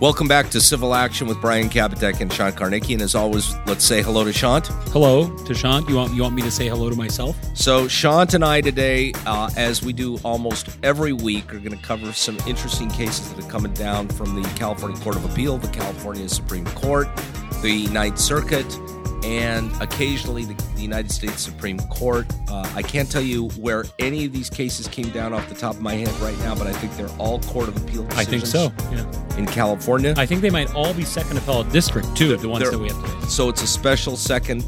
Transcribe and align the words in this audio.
Welcome 0.00 0.28
back 0.28 0.48
to 0.52 0.62
Civil 0.62 0.94
Action 0.94 1.26
with 1.26 1.42
Brian 1.42 1.68
Kapitek 1.68 2.22
and 2.22 2.32
Sean 2.32 2.52
Karnicki. 2.52 2.94
And 2.94 3.02
as 3.02 3.14
always, 3.14 3.54
let's 3.66 3.84
say 3.84 4.00
hello 4.00 4.24
to 4.24 4.32
Sean. 4.32 4.62
Hello 4.92 5.28
to 5.44 5.52
Sean. 5.52 5.86
You 5.90 5.96
want 5.96 6.14
you 6.14 6.22
want 6.22 6.34
me 6.34 6.40
to 6.40 6.50
say 6.50 6.68
hello 6.68 6.88
to 6.88 6.96
myself? 6.96 7.36
So 7.54 7.86
Sean 7.86 8.26
and 8.32 8.42
I 8.42 8.62
today, 8.62 9.12
uh, 9.26 9.50
as 9.58 9.82
we 9.82 9.92
do 9.92 10.16
almost 10.24 10.70
every 10.82 11.12
week, 11.12 11.52
are 11.52 11.58
going 11.58 11.76
to 11.76 11.84
cover 11.84 12.14
some 12.14 12.38
interesting 12.46 12.88
cases 12.88 13.30
that 13.30 13.44
are 13.44 13.50
coming 13.50 13.74
down 13.74 14.08
from 14.08 14.40
the 14.40 14.48
California 14.56 14.98
Court 15.00 15.16
of 15.16 15.30
Appeal, 15.30 15.58
the 15.58 15.68
California 15.68 16.30
Supreme 16.30 16.64
Court, 16.68 17.06
the 17.60 17.86
Ninth 17.88 18.18
Circuit, 18.18 18.74
and 19.22 19.70
occasionally 19.82 20.46
the, 20.46 20.54
the 20.80 20.84
United 20.84 21.12
States 21.12 21.42
Supreme 21.42 21.78
Court. 21.78 22.26
Uh, 22.48 22.70
I 22.74 22.82
can't 22.82 23.10
tell 23.10 23.22
you 23.22 23.48
where 23.50 23.84
any 23.98 24.24
of 24.24 24.32
these 24.32 24.48
cases 24.48 24.88
came 24.88 25.10
down 25.10 25.34
off 25.34 25.46
the 25.48 25.54
top 25.54 25.74
of 25.74 25.82
my 25.82 25.94
head 25.94 26.08
right 26.20 26.38
now, 26.38 26.54
but 26.54 26.66
I 26.66 26.72
think 26.72 26.96
they're 26.96 27.14
all 27.18 27.38
Court 27.40 27.68
of 27.68 27.76
Appeal 27.76 28.04
decisions. 28.04 28.18
I 28.18 28.24
think 28.24 28.46
so. 28.46 28.72
Yeah. 28.90 29.36
In 29.38 29.46
California. 29.46 30.14
I 30.16 30.24
think 30.24 30.40
they 30.40 30.50
might 30.50 30.74
all 30.74 30.94
be 30.94 31.04
second 31.04 31.36
appellate 31.36 31.70
district 31.70 32.16
too. 32.16 32.36
The 32.36 32.48
ones 32.48 32.68
that 32.68 32.78
we 32.78 32.88
have 32.88 33.02
today. 33.04 33.26
So 33.28 33.48
it's 33.50 33.62
a 33.62 33.66
special 33.66 34.16
second 34.16 34.64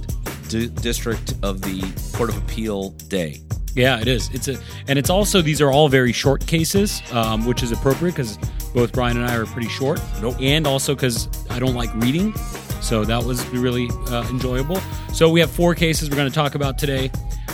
di- 0.48 0.68
district 0.68 1.34
of 1.42 1.62
the 1.62 1.80
Court 2.16 2.28
of 2.28 2.36
Appeal 2.36 2.90
day. 2.90 3.40
Yeah, 3.74 3.98
it 3.98 4.06
is. 4.06 4.28
It's 4.34 4.48
a 4.48 4.58
and 4.88 4.98
it's 4.98 5.08
also 5.08 5.40
these 5.40 5.62
are 5.62 5.70
all 5.70 5.88
very 5.88 6.12
short 6.12 6.46
cases, 6.46 7.02
um, 7.10 7.46
which 7.46 7.62
is 7.62 7.72
appropriate 7.72 8.12
because 8.12 8.36
both 8.74 8.92
Brian 8.92 9.16
and 9.16 9.26
I 9.26 9.34
are 9.36 9.46
pretty 9.46 9.68
short. 9.68 9.98
Nope. 10.20 10.36
And 10.40 10.66
also 10.66 10.94
because 10.94 11.28
I 11.48 11.58
don't 11.58 11.74
like 11.74 11.92
reading, 11.94 12.34
so 12.82 13.04
that 13.04 13.22
was 13.22 13.46
really 13.48 13.88
uh, 14.08 14.26
enjoyable. 14.28 14.76
So 15.12 15.30
we 15.30 15.40
have 15.40 15.50
four 15.50 15.74
cases 15.74 16.10
we're 16.10 16.16
going 16.16 16.28
to 16.28 16.34
talk 16.34 16.54
about 16.54 16.78
today. 16.78 17.10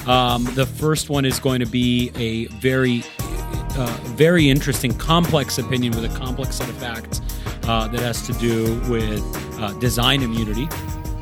Um, 0.07 0.45
the 0.55 0.67
first 0.67 1.11
one 1.11 1.25
is 1.25 1.39
going 1.39 1.61
to 1.61 1.67
be 1.67 2.11
a 2.17 2.47
very, 2.47 3.05
uh, 3.51 3.99
very 4.17 4.49
interesting, 4.49 4.97
complex 4.97 5.59
opinion 5.59 5.95
with 5.95 6.05
a 6.05 6.19
complex 6.19 6.57
set 6.57 6.69
of 6.69 6.77
facts 6.79 7.21
uh, 7.65 7.89
that 7.89 8.01
has 8.01 8.27
to 8.27 8.33
do 8.35 8.81
with 8.91 9.23
uh, 9.61 9.73
design 9.75 10.23
immunity. 10.23 10.67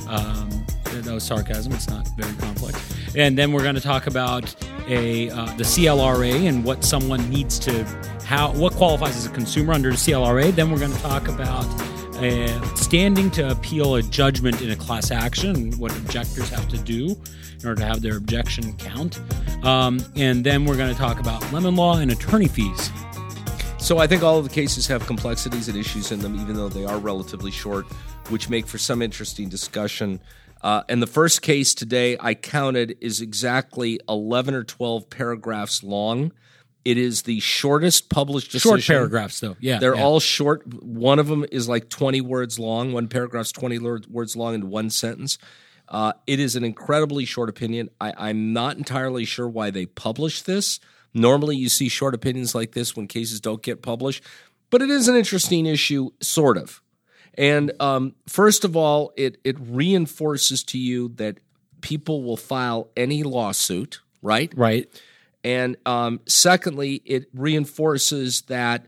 Um, 0.09 0.49
that 0.85 1.13
was 1.13 1.25
sarcasm. 1.25 1.73
It's 1.73 1.89
not 1.89 2.09
very 2.17 2.33
complex. 2.35 2.95
And 3.17 3.37
then 3.37 3.53
we're 3.53 3.63
going 3.63 3.75
to 3.75 3.81
talk 3.81 4.07
about 4.07 4.55
a 4.89 5.31
uh, 5.31 5.47
the 5.57 5.65
CLRA 5.65 6.49
and 6.49 6.65
what 6.65 6.85
someone 6.85 7.29
needs 7.29 7.59
to 7.61 7.85
how 8.25 8.53
what 8.53 8.73
qualifies 8.75 9.17
as 9.17 9.27
a 9.27 9.31
consumer 9.31 9.73
under 9.73 9.91
the 9.91 9.97
CLRA. 9.97 10.53
Then 10.55 10.71
we're 10.71 10.79
going 10.79 10.93
to 10.93 11.03
talk 11.03 11.29
about 11.29 11.65
standing 12.77 13.31
to 13.33 13.51
appeal 13.51 13.97
a 13.97 14.03
judgment 14.03 14.63
in 14.63 14.71
a 14.71 14.77
class 14.77 15.11
action 15.11 15.73
what 15.79 15.97
objectors 15.97 16.49
have 16.49 16.69
to 16.69 16.79
do 16.79 17.17
in 17.61 17.69
order 17.69 17.81
to 17.81 17.87
have 17.87 18.03
their 18.03 18.17
objection 18.17 18.77
count. 18.77 19.21
Um, 19.65 20.05
and 20.17 20.45
then 20.45 20.65
we're 20.65 20.77
going 20.77 20.93
to 20.93 20.99
talk 20.99 21.21
about 21.21 21.41
lemon 21.53 21.77
law 21.77 21.99
and 21.99 22.11
attorney 22.11 22.49
fees. 22.49 22.91
So 23.79 23.99
I 23.99 24.07
think 24.07 24.23
all 24.23 24.39
of 24.39 24.45
the 24.45 24.55
cases 24.55 24.87
have 24.89 25.07
complexities 25.07 25.69
and 25.69 25.77
issues 25.77 26.11
in 26.11 26.19
them, 26.21 26.35
even 26.37 26.57
though 26.57 26.69
they 26.69 26.85
are 26.85 26.99
relatively 26.99 27.51
short, 27.51 27.87
which 28.31 28.49
make 28.49 28.67
for 28.67 28.79
some 28.79 29.03
interesting 29.03 29.49
discussion. 29.49 30.21
Uh, 30.63 30.83
and 30.89 31.03
the 31.03 31.07
first 31.07 31.43
case 31.43 31.75
today 31.75 32.17
I 32.19 32.35
counted 32.35 32.97
is 33.01 33.21
exactly 33.21 34.01
11 34.09 34.55
or 34.55 34.65
12 34.65 35.09
paragraphs 35.11 35.83
long. 35.83 36.33
It 36.87 36.99
is 36.99 37.23
the 37.23 37.41
shortest 37.41 38.11
published 38.11 38.53
decision. 38.53 38.79
Short 38.79 38.87
paragraphs, 38.87 39.41
though. 39.41 39.57
Yeah, 39.59 39.81
They're 39.81 39.97
yeah. 39.97 40.05
all 40.05 40.21
short. 40.21 40.65
One 40.85 41.19
of 41.19 41.27
them 41.27 41.45
is 41.51 41.69
like 41.69 41.89
20 41.89 42.21
words 42.21 42.61
long. 42.61 42.93
One 42.93 43.09
paragraph's 43.09 43.51
20 43.51 43.81
words 44.09 44.37
long 44.37 44.55
in 44.55 44.71
one 44.71 44.91
sentence. 44.91 45.37
Uh, 45.89 46.13
it 46.29 46.39
is 46.39 46.55
an 46.55 46.63
incredibly 46.63 47.25
short 47.25 47.49
opinion. 47.49 47.91
I, 48.01 48.13
I'm 48.17 48.53
not 48.53 48.77
entirely 48.77 49.25
sure 49.25 49.49
why 49.49 49.71
they 49.71 49.87
published 49.87 50.47
this. 50.47 50.79
Normally, 51.13 51.57
you 51.57 51.69
see 51.69 51.89
short 51.89 52.15
opinions 52.15 52.55
like 52.55 52.71
this 52.71 52.95
when 52.95 53.09
cases 53.09 53.41
don't 53.41 53.63
get 53.63 53.83
published, 53.83 54.23
but 54.71 54.81
it 54.81 54.89
is 54.89 55.09
an 55.09 55.17
interesting 55.17 55.67
issue, 55.67 56.11
sort 56.21 56.57
of. 56.57 56.81
And 57.35 57.73
um, 57.81 58.15
first 58.29 58.65
of 58.65 58.77
all, 58.77 59.13
it 59.17 59.39
it 59.43 59.57
reinforces 59.59 60.63
to 60.65 60.79
you 60.79 61.09
that 61.17 61.39
people 61.81 62.23
will 62.23 62.37
file 62.37 62.91
any 62.97 63.25
lawsuit, 63.25 64.03
right? 64.23 64.53
right. 64.57 64.89
And 65.47 65.77
um, 65.87 66.19
secondly, 66.27 67.03
it 67.05 67.27
reinforces 67.33 68.43
that 68.49 68.87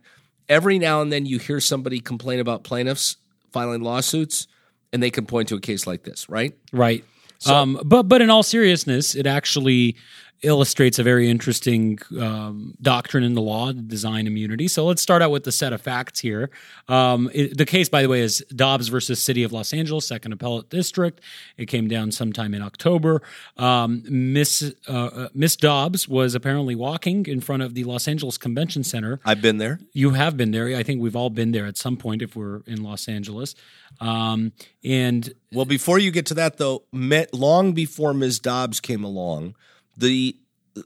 every 0.48 0.80
now 0.80 1.02
and 1.02 1.12
then 1.12 1.24
you 1.24 1.38
hear 1.38 1.60
somebody 1.60 2.00
complain 2.00 2.40
about 2.40 2.64
plaintiffs 2.64 3.16
filing 3.52 3.80
lawsuits, 3.80 4.48
and 4.92 5.00
they 5.00 5.10
can 5.10 5.24
point 5.24 5.50
to 5.50 5.54
a 5.54 5.60
case 5.60 5.86
like 5.86 6.02
this, 6.02 6.28
right? 6.28 6.58
Right. 6.72 7.04
um, 7.46 7.80
but 7.84 8.08
but 8.08 8.22
in 8.22 8.28
all 8.28 8.42
seriousness, 8.42 9.14
it 9.14 9.24
actually 9.24 9.94
illustrates 10.42 10.98
a 10.98 11.02
very 11.02 11.28
interesting 11.28 11.98
um, 12.20 12.74
doctrine 12.80 13.24
in 13.24 13.34
the 13.34 13.40
law, 13.42 13.72
design 13.72 14.26
immunity. 14.26 14.68
So 14.68 14.84
let's 14.86 15.02
start 15.02 15.20
out 15.22 15.30
with 15.30 15.44
the 15.44 15.52
set 15.52 15.72
of 15.72 15.80
facts 15.80 16.20
here. 16.20 16.50
Um, 16.88 17.30
it- 17.34 17.56
the 17.58 17.66
case, 17.66 17.88
by 17.88 18.02
the 18.02 18.08
way, 18.08 18.20
is 18.20 18.44
Dobbs 18.54 18.88
versus 18.88 19.20
City 19.22 19.42
of 19.42 19.52
Los 19.52 19.72
Angeles, 19.72 20.06
Second 20.06 20.32
Appellate 20.32 20.70
District. 20.70 21.20
It 21.56 21.66
came 21.66 21.88
down 21.88 22.12
sometime 22.12 22.54
in 22.54 22.62
October. 22.62 23.20
Um, 23.56 24.02
Miss 24.08 24.62
uh, 24.88 24.92
uh, 24.92 25.28
Miss 25.34 25.56
Dobbs 25.56 26.08
was 26.08 26.34
apparently 26.34 26.74
walking 26.74 27.26
in 27.26 27.40
front 27.40 27.62
of 27.62 27.74
the 27.74 27.84
Los 27.84 28.06
Angeles 28.06 28.38
Convention 28.38 28.84
Center 28.84 29.20
I've 29.24 29.42
been 29.42 29.58
there. 29.58 29.80
you 29.92 30.10
have 30.10 30.36
been 30.36 30.50
there. 30.52 30.76
I 30.76 30.82
think 30.82 31.00
we've 31.00 31.16
all 31.16 31.30
been 31.30 31.52
there 31.52 31.66
at 31.66 31.76
some 31.76 31.96
point 31.96 32.22
if 32.22 32.36
we're 32.36 32.60
in 32.66 32.82
Los 32.82 33.08
Angeles. 33.08 33.54
Um, 34.00 34.52
and 34.84 35.32
Well, 35.52 35.64
before 35.64 35.98
you 35.98 36.10
get 36.10 36.26
to 36.26 36.34
that, 36.34 36.58
though, 36.58 36.84
met, 36.92 37.32
long 37.34 37.72
before 37.72 38.14
Ms. 38.14 38.38
Dobbs 38.38 38.80
came 38.80 39.02
along, 39.02 39.54
the 39.98 40.36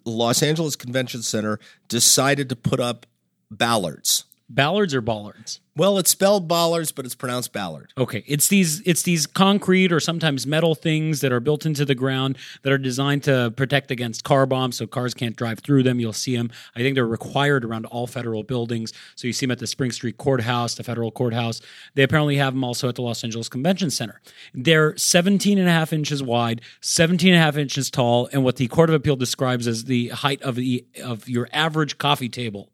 Los 0.05 0.43
Angeles 0.43 0.75
Convention 0.75 1.23
Center 1.23 1.59
decided 1.89 2.49
to 2.49 2.57
put 2.57 2.81
up 2.81 3.07
ballards. 3.51 4.25
Ballards 4.55 4.95
or 4.95 5.01
bollards? 5.01 5.61
Well, 5.75 5.97
it's 5.97 6.11
spelled 6.11 6.49
bollards, 6.49 6.93
but 6.93 7.07
it's 7.07 7.15
pronounced 7.15 7.55
ballard. 7.55 7.95
Okay, 7.97 8.23
it's 8.27 8.49
these 8.49 8.83
it's 8.83 9.03
these 9.03 9.27
concrete 9.27 9.91
or 9.91 10.01
sometimes 10.01 10.47
metal 10.47 10.75
things 10.75 11.23
that 11.23 11.33
are 11.33 11.41
built 11.41 11.65
into 11.65 11.87
the 11.87 11.95
ground 11.95 12.37
that 12.63 12.73
are 12.73 12.79
designed 12.79 13.23
to 13.25 13.55
protect 13.57 13.91
against 13.91 14.23
car 14.23 14.45
bombs, 14.45 14.77
so 14.77 14.87
cars 14.87 15.15
can't 15.15 15.35
drive 15.35 15.61
through 15.61 15.83
them. 15.83 15.99
You'll 15.99 16.13
see 16.13 16.37
them. 16.37 16.51
I 16.77 16.81
think 16.81 16.95
they're 16.95 17.07
required 17.07 17.65
around 17.65 17.87
all 17.87 18.07
federal 18.07 18.43
buildings. 18.43 18.93
So 19.15 19.27
you 19.27 19.33
see 19.33 19.47
them 19.47 19.53
at 19.53 19.61
the 19.61 19.67
Spring 19.67 19.93
Street 19.93 20.19
Courthouse, 20.19 20.75
the 20.75 20.85
federal 20.85 21.11
courthouse. 21.11 21.63
They 21.95 22.03
apparently 22.03 22.37
have 22.37 22.53
them 22.53 22.65
also 22.65 22.91
at 22.91 22.97
the 22.97 23.03
Los 23.03 23.25
Angeles 23.25 23.49
Convention 23.49 23.89
Center. 23.89 24.21
They're 24.53 24.95
17 24.99 25.57
and 25.57 25.69
a 25.69 25.73
half 25.73 25.95
inches 25.95 26.23
wide, 26.23 26.61
17 26.83 27.33
and 27.33 27.41
a 27.41 27.43
half 27.43 27.57
inches 27.57 27.91
tall, 27.91 28.29
and 28.31 28.45
what 28.45 28.57
the 28.57 28.69
Court 28.69 28.91
of 28.91 28.95
Appeal 28.95 29.17
describes 29.17 29.67
as 29.67 29.85
the 29.85 30.09
height 30.09 30.43
of 30.43 30.57
the 30.57 30.85
of 31.03 31.31
your 31.31 31.49
average 31.51 31.97
coffee 31.97 32.29
table. 32.29 32.72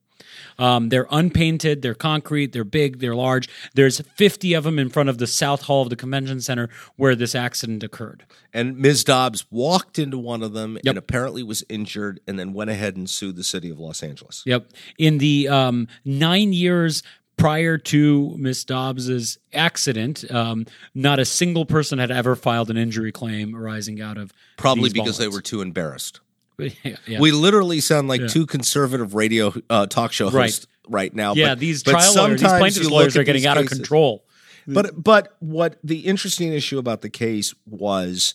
Um, 0.59 0.89
they're 0.89 1.07
unpainted, 1.11 1.83
they're 1.83 1.95
concrete, 1.95 2.53
they're 2.53 2.65
big, 2.65 3.01
they're 3.01 3.15
large. 3.15 3.49
There's 3.75 4.01
50 4.01 4.55
of 4.55 4.65
them 4.65 4.79
in 4.79 4.89
front 4.89 5.09
of 5.09 5.19
the 5.19 5.27
South 5.27 5.63
Hall 5.63 5.83
of 5.83 5.91
the 5.91 5.97
convention 5.97 6.41
center 6.41 6.69
where 6.97 7.15
this 7.15 7.35
accident 7.35 7.83
occurred. 7.83 8.25
And 8.53 8.79
Ms. 8.79 9.05
Dobbs 9.05 9.47
walked 9.51 9.99
into 9.99 10.19
one 10.19 10.43
of 10.43 10.53
them 10.53 10.79
and 10.85 10.99
apparently 10.99 11.43
was 11.43 11.65
injured 11.69 12.21
and 12.27 12.39
then 12.39 12.53
went 12.53 12.71
ahead 12.71 12.97
and 12.97 13.09
sued 13.09 13.37
the 13.37 13.45
city 13.45 13.71
of 13.71 13.79
Los 13.79 14.03
Angeles. 14.03 14.43
Yep. 14.47 14.69
In 14.99 15.19
the 15.19 15.49
um, 15.49 15.89
nine 16.05 16.53
years 16.53 17.03
prior 17.37 17.79
to 17.79 18.35
Miss 18.37 18.65
Dobbs's 18.65 19.39
accident, 19.53 20.31
um, 20.31 20.67
not 20.95 21.19
a 21.19 21.25
single 21.25 21.65
person 21.65 21.99
had 21.99 22.11
ever 22.11 22.37
filed 22.37 22.69
an 22.69 22.77
injury 22.77 23.13
claim 23.13 23.57
arising 23.57 24.01
out 24.01 24.19
of 24.19 24.33
Probably 24.57 24.91
because 24.91 25.19
they 25.19 25.29
were 25.29 25.41
too 25.41 25.63
embarrassed. 25.63 26.21
Yeah, 26.59 26.97
yeah. 27.07 27.21
We 27.21 27.33
literally 27.33 27.81
sound 27.81 28.09
like 28.09 28.27
two 28.29 28.47
conservative 28.47 29.15
radio 29.15 29.53
uh, 29.71 29.87
talk 29.87 30.13
show 30.13 30.31
hosts 30.31 30.67
right, 30.89 31.15
now. 31.15 31.35
yeah, 31.35 31.51
but- 31.51 31.59
these 31.61 31.83
but 31.83 31.93
trial 31.93 32.15
lawyers, 32.15 32.41
these 32.41 32.51
plaintiffs 32.51 32.91
lawyers 32.91 33.17
are 33.17 33.25
getting 33.25 33.47
out 33.47 33.59
of 33.59 33.67
control. 33.67 34.25
But 34.67 35.03
but 35.03 35.35
what 35.39 35.79
the 35.83 36.01
interesting 36.01 36.53
issue 36.53 36.79
about 36.79 37.01
the 37.01 37.09
case 37.09 37.55
was, 37.65 38.35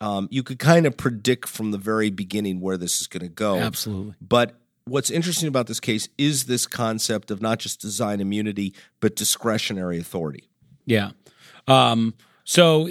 um, 0.00 0.28
you 0.30 0.44
could 0.44 0.60
kind 0.60 0.86
of 0.86 0.96
predict 0.96 1.48
from 1.48 1.72
the 1.72 1.78
very 1.78 2.08
beginning 2.08 2.60
where 2.60 2.76
this 2.76 3.00
is 3.00 3.08
going 3.08 3.22
to 3.22 3.28
go. 3.28 3.56
Absolutely. 3.58 4.14
But 4.20 4.60
what's 4.84 5.10
interesting 5.10 5.48
about 5.48 5.66
this 5.66 5.80
case 5.80 6.08
is 6.18 6.44
this 6.44 6.66
concept 6.66 7.30
of 7.30 7.42
not 7.42 7.58
just 7.58 7.80
design 7.80 8.20
immunity 8.20 8.74
but 9.00 9.16
discretionary 9.16 9.98
authority. 9.98 10.48
Yeah. 10.86 11.10
Um, 11.66 12.14
so 12.44 12.88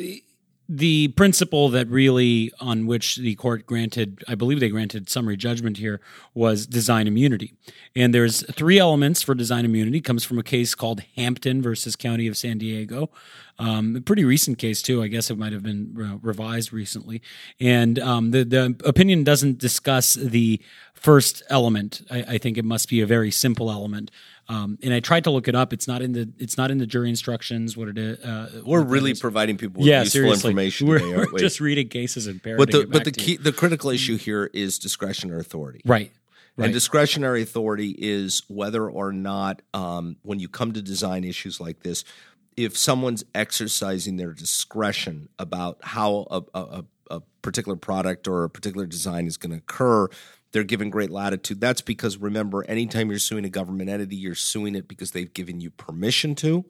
the 0.74 1.10
principle 1.10 1.68
that 1.68 1.90
really 1.90 2.50
on 2.62 2.88
which 2.88 3.18
the 3.18 3.36
court 3.36 3.66
granted, 3.66 4.24
I 4.30 4.36
believe 4.36 4.62
they 4.62 4.70
granted 4.70 5.10
summary 5.10 5.36
judgment 5.36 5.78
here, 5.78 6.00
was 6.34 6.66
design 6.66 7.08
immunity. 7.08 7.54
And 7.94 8.14
there's 8.16 8.46
three 8.54 8.80
elements 8.80 9.22
for 9.22 9.36
design 9.36 9.66
immunity. 9.66 9.98
It 9.98 10.06
comes 10.06 10.24
from 10.24 10.40
a 10.40 10.44
case 10.44 10.74
called 10.74 11.04
Hampton 11.18 11.62
versus 11.62 11.98
County 11.98 12.26
of 12.26 12.38
San 12.38 12.58
Diego. 12.58 13.10
Um, 13.62 13.96
a 13.96 14.02
pretty 14.02 14.24
recent 14.26 14.58
case 14.58 14.82
too. 14.82 15.04
I 15.04 15.08
guess 15.08 15.30
it 15.30 15.38
might 15.38 15.54
have 15.54 15.62
been 15.62 15.96
uh, 15.98 16.18
revised 16.22 16.74
recently. 16.74 17.22
And 17.60 18.00
um, 18.00 18.32
the 18.32 18.44
the 18.44 18.76
opinion 18.86 19.24
doesn't 19.24 19.60
discuss 19.60 20.16
the 20.16 20.60
first 20.94 21.44
element. 21.50 22.02
I, 22.10 22.20
I 22.36 22.38
think 22.40 22.58
it 22.58 22.66
must 22.66 22.90
be 22.90 23.02
a 23.02 23.06
very 23.06 23.32
simple 23.32 23.70
element. 23.70 24.10
Um, 24.50 24.78
and 24.84 24.94
I 24.94 25.00
tried 25.00 25.24
to 25.26 25.32
look 25.32 25.48
it 25.48 25.56
up. 25.56 25.72
It's 25.74 25.88
not 25.88 26.02
in 26.02 26.14
the 26.14 26.30
it's 26.38 26.58
not 26.58 26.72
in 26.72 26.80
the 26.80 26.88
jury 26.88 27.10
instructions. 27.10 27.78
What 27.78 27.88
it 27.88 27.98
is. 27.98 28.20
Uh, 28.20 28.62
We're 28.66 28.82
really 28.82 29.14
providing 29.14 29.58
people 29.58 29.82
with 29.82 29.88
yeah, 29.90 30.02
useful 30.02 30.12
seriously. 30.22 30.50
information 30.50 30.88
We're, 30.88 31.00
today, 31.00 31.18
we're 31.18 31.34
we? 31.34 31.40
just 31.40 31.60
reading 31.60 31.88
cases 31.88 32.28
and 32.28 32.42
parroting 32.42 32.66
but 32.66 32.72
the 32.72 32.82
it 32.82 32.92
but 32.92 33.04
the 33.06 33.12
to 33.12 33.22
you. 33.22 33.38
key 33.38 33.44
the 33.44 33.52
critical 33.54 33.92
issue 33.92 34.18
here 34.18 34.50
is 34.54 34.80
discretionary 34.80 35.40
authority. 35.42 35.82
right. 35.86 36.12
Right. 36.58 36.66
And 36.66 36.74
discretionary 36.74 37.42
authority 37.44 37.96
is 37.98 38.44
whether 38.50 38.90
or 38.90 39.14
not, 39.14 39.62
um, 39.74 40.18
when 40.22 40.42
you 40.42 40.50
come 40.50 40.74
to 40.74 40.82
design 40.82 41.24
issues 41.24 41.62
like 41.62 41.80
this, 41.80 42.04
if 42.64 42.78
someone's 42.78 43.24
exercising 43.34 44.18
their 44.18 44.34
discretion 44.34 45.30
about 45.40 45.80
how 45.82 46.28
a, 46.30 46.42
a, 46.54 46.86
a 47.10 47.22
particular 47.42 47.76
product 47.76 48.28
or 48.28 48.44
a 48.44 48.50
particular 48.50 48.86
design 48.86 49.28
is 49.28 49.38
going 49.38 49.52
to 49.52 49.58
occur, 49.58 50.08
they're 50.52 50.64
given 50.64 50.90
great 50.90 51.10
latitude. 51.10 51.62
That's 51.62 51.82
because 51.82 52.18
remember, 52.18 52.64
anytime 52.66 53.10
you're 53.10 53.20
suing 53.20 53.46
a 53.46 53.50
government 53.50 53.90
entity, 53.90 54.16
you're 54.16 54.36
suing 54.36 54.76
it 54.76 54.88
because 54.88 55.12
they've 55.12 55.34
given 55.34 55.62
you 55.62 55.70
permission 55.70 56.36
to. 56.36 56.66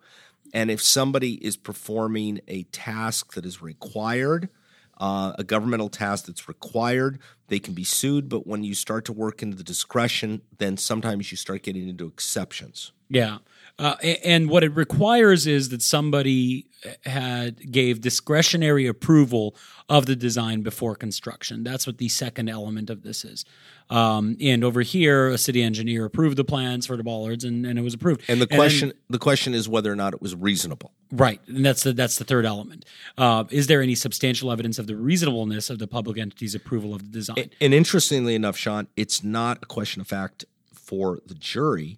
And 0.54 0.70
if 0.70 0.82
somebody 0.82 1.34
is 1.46 1.58
performing 1.58 2.42
a 2.48 2.64
task 2.64 3.34
that 3.34 3.46
is 3.46 3.62
required, 3.62 4.50
uh, 4.98 5.34
a 5.40 5.44
governmental 5.44 5.90
task 5.90 6.26
that's 6.26 6.48
required, 6.48 7.20
they 7.48 7.60
can 7.60 7.74
be 7.74 7.84
sued. 7.84 8.30
But 8.30 8.46
when 8.46 8.64
you 8.64 8.76
start 8.76 9.06
to 9.06 9.14
work 9.14 9.42
into 9.42 9.58
the 9.58 9.64
discretion, 9.64 10.42
then 10.58 10.78
sometimes 10.78 11.32
you 11.32 11.38
start 11.38 11.64
getting 11.64 11.88
into 11.88 12.06
exceptions. 12.06 12.92
Yeah. 13.10 13.40
Uh, 13.81 13.95
and 14.24 14.48
what 14.48 14.63
it 14.63 14.75
requires 14.75 15.48
is 15.48 15.69
that 15.69 15.81
somebody 15.81 16.68
had 17.04 17.72
gave 17.72 18.00
discretionary 18.00 18.86
approval 18.86 19.56
of 19.89 20.06
the 20.06 20.16
design 20.16 20.62
before 20.62 20.95
construction. 20.95 21.63
That's 21.63 21.88
what 21.88 21.98
the 21.98 22.07
second 22.07 22.48
element 22.48 22.92
of 22.92 23.01
this 23.01 23.25
is. 23.25 23.44
Um, 23.89 24.38
and 24.39 24.63
over 24.63 24.81
here, 24.81 25.30
a 25.30 25.38
city 25.38 25.63
engineer 25.63 26.06
approved 26.06 26.38
the 26.38 26.45
plans 26.45 26.86
for 26.86 26.95
the 26.95 27.04
bollards, 27.04 27.44
and, 27.44 27.66
and 27.66 27.80
it 27.80 27.81
was 27.81 27.95
approved. 27.95 28.22
And 28.28 28.39
the 28.39 28.45
then- 28.45 28.57
question 28.57 28.94
the 29.10 29.18
question 29.18 29.56
is 29.56 29.68
whether 29.68 29.92
or 29.92 29.95
not 29.95 30.13
it 30.13 30.22
was 30.22 30.36
reasonable. 30.36 30.92
Right, 31.12 31.42
and 31.48 31.66
that's 31.66 31.84
the 31.84 31.92
that's 31.92 32.18
the 32.18 32.24
third 32.24 32.45
element. 32.45 32.86
Uh, 33.18 33.45
is 33.50 33.66
there 33.66 33.81
any 33.81 33.95
substantial 33.95 34.51
evidence 34.51 34.77
of 34.77 34.86
the 34.86 34.95
reasonableness 34.95 35.69
of 35.72 35.80
the 35.80 35.88
public 35.88 36.19
entity's 36.19 36.56
approval 36.56 36.94
of 36.94 37.04
the 37.04 37.10
design? 37.10 37.50
And 37.60 37.74
interestingly 37.74 38.36
enough, 38.36 38.57
Sean, 38.57 38.88
it's 38.95 39.24
not 39.24 39.57
a 39.63 39.66
question 39.66 40.01
of 40.01 40.07
fact 40.07 40.45
for 40.72 41.19
the 41.25 41.34
jury. 41.34 41.98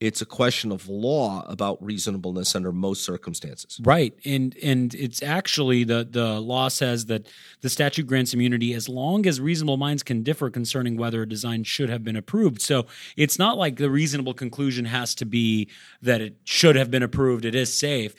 It's 0.00 0.22
a 0.22 0.26
question 0.26 0.72
of 0.72 0.88
law 0.88 1.44
about 1.46 1.82
reasonableness 1.84 2.56
under 2.56 2.72
most 2.72 3.04
circumstances. 3.04 3.78
Right, 3.82 4.14
and 4.24 4.56
and 4.62 4.94
it's 4.94 5.22
actually 5.22 5.84
the 5.84 6.08
the 6.10 6.40
law 6.40 6.68
says 6.68 7.04
that 7.06 7.26
the 7.60 7.68
statute 7.68 8.06
grants 8.06 8.32
immunity 8.32 8.72
as 8.72 8.88
long 8.88 9.26
as 9.26 9.42
reasonable 9.42 9.76
minds 9.76 10.02
can 10.02 10.22
differ 10.22 10.48
concerning 10.48 10.96
whether 10.96 11.20
a 11.20 11.28
design 11.28 11.64
should 11.64 11.90
have 11.90 12.02
been 12.02 12.16
approved. 12.16 12.62
So 12.62 12.86
it's 13.14 13.38
not 13.38 13.58
like 13.58 13.76
the 13.76 13.90
reasonable 13.90 14.32
conclusion 14.32 14.86
has 14.86 15.14
to 15.16 15.26
be 15.26 15.68
that 16.00 16.22
it 16.22 16.36
should 16.44 16.76
have 16.76 16.90
been 16.90 17.02
approved. 17.02 17.44
It 17.44 17.54
is 17.54 17.70
safe. 17.70 18.14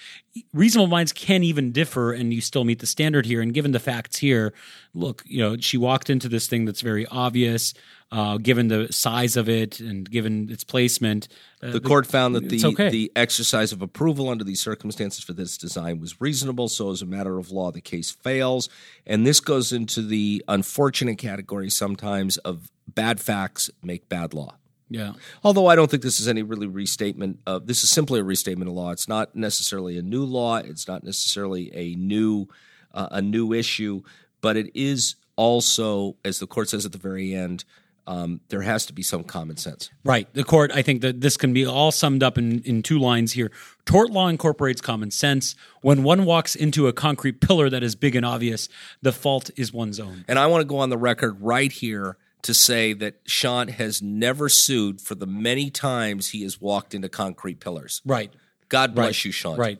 Reasonable 0.53 0.87
minds 0.87 1.11
can 1.11 1.43
even 1.43 1.71
differ, 1.71 2.13
and 2.13 2.31
you 2.31 2.41
still 2.41 2.63
meet 2.63 2.77
the 2.77 2.85
standard 2.85 3.25
here. 3.25 3.41
And 3.41 3.55
given 3.55 3.71
the 3.71 3.79
facts 3.79 4.17
here, 4.17 4.53
look, 4.93 5.23
you 5.25 5.39
know, 5.39 5.57
she 5.57 5.77
walked 5.77 6.11
into 6.11 6.29
this 6.29 6.47
thing 6.47 6.65
that's 6.65 6.81
very 6.81 7.07
obvious. 7.07 7.73
Uh, 8.11 8.37
given 8.37 8.67
the 8.67 8.91
size 8.91 9.37
of 9.37 9.47
it 9.47 9.79
and 9.79 10.09
given 10.11 10.49
its 10.51 10.65
placement, 10.65 11.29
uh, 11.63 11.71
The 11.71 11.79
court 11.79 12.05
found 12.05 12.35
that 12.35 12.49
the 12.49 12.61
okay. 12.65 12.89
the 12.89 13.09
exercise 13.15 13.71
of 13.71 13.81
approval 13.81 14.27
under 14.27 14.43
these 14.43 14.61
circumstances 14.61 15.23
for 15.23 15.31
this 15.31 15.57
design 15.57 16.01
was 16.01 16.19
reasonable. 16.19 16.67
So, 16.67 16.91
as 16.91 17.01
a 17.01 17.05
matter 17.05 17.37
of 17.37 17.51
law, 17.51 17.71
the 17.71 17.79
case 17.79 18.11
fails, 18.11 18.67
and 19.07 19.25
this 19.25 19.39
goes 19.39 19.71
into 19.71 20.01
the 20.01 20.43
unfortunate 20.49 21.19
category 21.19 21.69
sometimes 21.69 22.35
of 22.39 22.69
bad 22.85 23.21
facts 23.21 23.69
make 23.81 24.09
bad 24.09 24.33
law. 24.33 24.55
yeah. 24.89 25.13
Although 25.41 25.67
I 25.67 25.77
don't 25.77 25.89
think 25.89 26.03
this 26.03 26.19
is 26.19 26.27
any 26.27 26.43
really 26.43 26.67
restatement 26.67 27.39
of 27.47 27.65
this 27.67 27.81
is 27.81 27.89
simply 27.89 28.19
a 28.19 28.25
restatement 28.25 28.67
of 28.67 28.75
law. 28.75 28.91
It's 28.91 29.07
not 29.07 29.37
necessarily 29.37 29.97
a 29.97 30.01
new 30.01 30.25
law. 30.25 30.57
It's 30.57 30.85
not 30.85 31.05
necessarily 31.05 31.73
a 31.73 31.95
new 31.95 32.47
uh, 32.93 33.07
a 33.11 33.21
new 33.21 33.53
issue, 33.53 34.01
but 34.41 34.57
it 34.57 34.69
is 34.75 35.15
also, 35.37 36.17
as 36.25 36.39
the 36.39 36.47
court 36.47 36.67
says 36.69 36.85
at 36.85 36.91
the 36.91 36.97
very 36.97 37.33
end, 37.33 37.63
um, 38.07 38.41
there 38.49 38.61
has 38.61 38.85
to 38.87 38.93
be 38.93 39.03
some 39.03 39.23
common 39.23 39.57
sense. 39.57 39.89
Right. 40.03 40.27
The 40.33 40.43
court, 40.43 40.71
I 40.73 40.81
think 40.81 41.01
that 41.01 41.21
this 41.21 41.37
can 41.37 41.53
be 41.53 41.65
all 41.65 41.91
summed 41.91 42.23
up 42.23 42.37
in, 42.37 42.61
in 42.63 42.81
two 42.81 42.97
lines 42.99 43.33
here. 43.33 43.51
Tort 43.85 44.09
law 44.09 44.27
incorporates 44.27 44.81
common 44.81 45.11
sense. 45.11 45.55
When 45.81 46.03
one 46.03 46.25
walks 46.25 46.55
into 46.55 46.87
a 46.87 46.93
concrete 46.93 47.41
pillar 47.41 47.69
that 47.69 47.83
is 47.83 47.95
big 47.95 48.15
and 48.15 48.25
obvious, 48.25 48.69
the 49.01 49.11
fault 49.11 49.51
is 49.55 49.71
one's 49.71 49.99
own. 49.99 50.25
And 50.27 50.39
I 50.39 50.47
want 50.47 50.61
to 50.61 50.65
go 50.65 50.79
on 50.79 50.89
the 50.89 50.97
record 50.97 51.41
right 51.41 51.71
here 51.71 52.17
to 52.41 52.53
say 52.55 52.93
that 52.93 53.19
Sean 53.27 53.67
has 53.67 54.01
never 54.01 54.49
sued 54.49 54.99
for 54.99 55.13
the 55.13 55.27
many 55.27 55.69
times 55.69 56.29
he 56.29 56.41
has 56.41 56.59
walked 56.59 56.95
into 56.95 57.07
concrete 57.07 57.59
pillars. 57.59 58.01
Right. 58.03 58.33
God 58.67 58.95
bless 58.95 59.05
Right. 59.05 59.25
you, 59.25 59.31
Sean. 59.31 59.57
Right. 59.57 59.79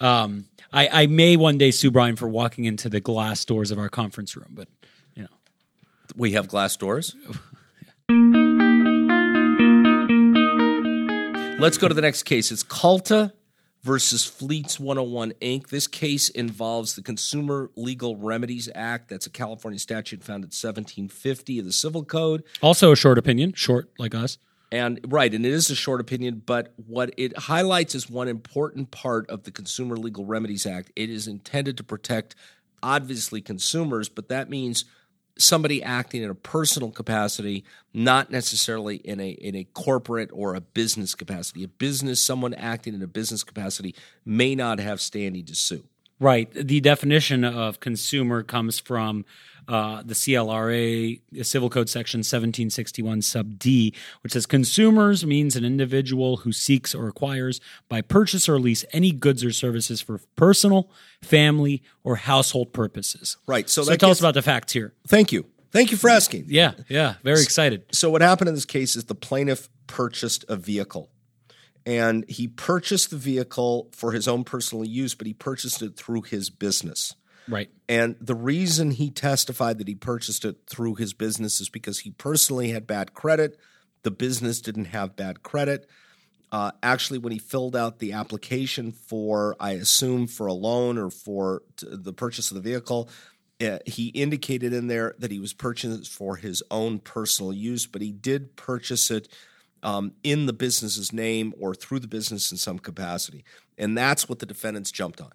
Um, 0.00 0.46
I, 0.72 1.02
I 1.02 1.06
may 1.06 1.36
one 1.36 1.58
day 1.58 1.70
sue 1.70 1.90
Brian 1.90 2.16
for 2.16 2.28
walking 2.28 2.64
into 2.64 2.88
the 2.88 2.98
glass 3.00 3.44
doors 3.44 3.70
of 3.70 3.78
our 3.78 3.90
conference 3.90 4.34
room, 4.36 4.52
but. 4.54 4.68
We 6.16 6.32
have 6.32 6.48
glass 6.48 6.76
doors. 6.76 7.16
Let's 11.58 11.78
go 11.78 11.88
to 11.88 11.94
the 11.94 12.02
next 12.02 12.24
case. 12.24 12.50
It's 12.50 12.62
Calta 12.62 13.32
versus 13.82 14.24
Fleets 14.24 14.78
101 14.78 15.32
Inc. 15.40 15.68
This 15.68 15.86
case 15.86 16.28
involves 16.28 16.96
the 16.96 17.02
Consumer 17.02 17.70
Legal 17.76 18.16
Remedies 18.16 18.68
Act. 18.74 19.08
That's 19.08 19.26
a 19.26 19.30
California 19.30 19.78
statute 19.78 20.22
found 20.22 20.44
at 20.44 20.48
1750 20.48 21.58
of 21.60 21.64
the 21.64 21.72
Civil 21.72 22.04
Code. 22.04 22.42
Also 22.60 22.92
a 22.92 22.96
short 22.96 23.18
opinion, 23.18 23.52
short 23.54 23.90
like 23.98 24.14
us. 24.14 24.38
And 24.70 25.00
right, 25.06 25.32
and 25.32 25.44
it 25.44 25.52
is 25.52 25.70
a 25.70 25.74
short 25.74 26.00
opinion, 26.00 26.42
but 26.46 26.72
what 26.86 27.12
it 27.18 27.36
highlights 27.36 27.94
is 27.94 28.08
one 28.08 28.26
important 28.26 28.90
part 28.90 29.28
of 29.28 29.44
the 29.44 29.50
Consumer 29.50 29.96
Legal 29.96 30.24
Remedies 30.24 30.66
Act. 30.66 30.90
It 30.96 31.10
is 31.10 31.28
intended 31.28 31.76
to 31.76 31.84
protect, 31.84 32.34
obviously, 32.82 33.42
consumers, 33.42 34.08
but 34.08 34.28
that 34.30 34.48
means 34.48 34.86
somebody 35.38 35.82
acting 35.82 36.22
in 36.22 36.30
a 36.30 36.34
personal 36.34 36.90
capacity, 36.90 37.64
not 37.94 38.30
necessarily 38.30 38.96
in 38.96 39.20
a 39.20 39.30
in 39.30 39.54
a 39.54 39.64
corporate 39.64 40.30
or 40.32 40.54
a 40.54 40.60
business 40.60 41.14
capacity. 41.14 41.64
A 41.64 41.68
business, 41.68 42.20
someone 42.20 42.54
acting 42.54 42.94
in 42.94 43.02
a 43.02 43.06
business 43.06 43.42
capacity, 43.42 43.94
may 44.24 44.54
not 44.54 44.78
have 44.78 45.00
standing 45.00 45.44
to 45.46 45.54
sue. 45.54 45.84
Right. 46.20 46.52
The 46.52 46.80
definition 46.80 47.44
of 47.44 47.80
consumer 47.80 48.44
comes 48.44 48.78
from 48.78 49.24
uh, 49.68 50.02
the 50.02 50.14
CLRA, 50.14 51.20
Civil 51.42 51.70
Code 51.70 51.88
Section 51.88 52.18
1761 52.18 53.22
sub 53.22 53.58
D, 53.58 53.94
which 54.22 54.32
says 54.32 54.46
consumers 54.46 55.24
means 55.24 55.56
an 55.56 55.64
individual 55.64 56.38
who 56.38 56.52
seeks 56.52 56.94
or 56.94 57.08
acquires 57.08 57.60
by 57.88 58.00
purchase 58.00 58.48
or 58.48 58.58
lease 58.58 58.84
any 58.92 59.12
goods 59.12 59.44
or 59.44 59.52
services 59.52 60.00
for 60.00 60.20
personal, 60.36 60.90
family, 61.22 61.82
or 62.04 62.16
household 62.16 62.72
purposes. 62.72 63.36
Right. 63.46 63.68
So, 63.68 63.82
So 63.82 63.96
tell 63.96 64.10
us 64.10 64.20
about 64.20 64.34
the 64.34 64.42
facts 64.42 64.72
here. 64.72 64.94
Thank 65.06 65.32
you. 65.32 65.46
Thank 65.70 65.90
you 65.90 65.96
for 65.96 66.10
asking. 66.10 66.46
Yeah, 66.48 66.72
yeah, 66.88 67.14
very 67.24 67.40
excited. 67.40 67.86
So 67.92 68.10
what 68.10 68.20
happened 68.20 68.48
in 68.48 68.54
this 68.54 68.66
case 68.66 68.94
is 68.94 69.04
the 69.04 69.14
plaintiff 69.14 69.70
purchased 69.86 70.44
a 70.48 70.56
vehicle. 70.56 71.08
And 71.84 72.24
he 72.28 72.46
purchased 72.46 73.10
the 73.10 73.16
vehicle 73.16 73.88
for 73.92 74.12
his 74.12 74.28
own 74.28 74.44
personal 74.44 74.84
use, 74.84 75.14
but 75.14 75.26
he 75.26 75.32
purchased 75.32 75.82
it 75.82 75.96
through 75.96 76.22
his 76.22 76.48
business. 76.50 77.16
Right. 77.48 77.70
And 77.88 78.16
the 78.20 78.34
reason 78.34 78.92
he 78.92 79.10
testified 79.10 79.78
that 79.78 79.88
he 79.88 79.94
purchased 79.94 80.44
it 80.44 80.58
through 80.66 80.96
his 80.96 81.12
business 81.12 81.60
is 81.60 81.68
because 81.68 82.00
he 82.00 82.10
personally 82.10 82.70
had 82.70 82.86
bad 82.86 83.14
credit. 83.14 83.58
The 84.02 84.10
business 84.10 84.60
didn't 84.60 84.86
have 84.86 85.16
bad 85.16 85.42
credit. 85.42 85.88
Uh, 86.52 86.70
actually, 86.82 87.18
when 87.18 87.32
he 87.32 87.38
filled 87.38 87.74
out 87.74 87.98
the 87.98 88.12
application 88.12 88.92
for, 88.92 89.56
I 89.58 89.72
assume, 89.72 90.26
for 90.26 90.46
a 90.46 90.52
loan 90.52 90.98
or 90.98 91.10
for 91.10 91.62
t- 91.76 91.86
the 91.90 92.12
purchase 92.12 92.50
of 92.50 92.56
the 92.56 92.60
vehicle, 92.60 93.08
uh, 93.62 93.78
he 93.86 94.08
indicated 94.08 94.72
in 94.72 94.86
there 94.86 95.14
that 95.18 95.30
he 95.30 95.38
was 95.38 95.52
purchasing 95.52 95.98
it 95.98 96.06
for 96.06 96.36
his 96.36 96.62
own 96.70 96.98
personal 96.98 97.52
use, 97.52 97.86
but 97.86 98.02
he 98.02 98.12
did 98.12 98.54
purchase 98.56 99.10
it 99.10 99.28
um, 99.82 100.12
in 100.22 100.46
the 100.46 100.52
business's 100.52 101.12
name 101.12 101.54
or 101.58 101.74
through 101.74 102.00
the 102.00 102.08
business 102.08 102.52
in 102.52 102.58
some 102.58 102.78
capacity. 102.78 103.44
And 103.78 103.96
that's 103.96 104.28
what 104.28 104.38
the 104.38 104.46
defendants 104.46 104.90
jumped 104.90 105.20
on. 105.20 105.32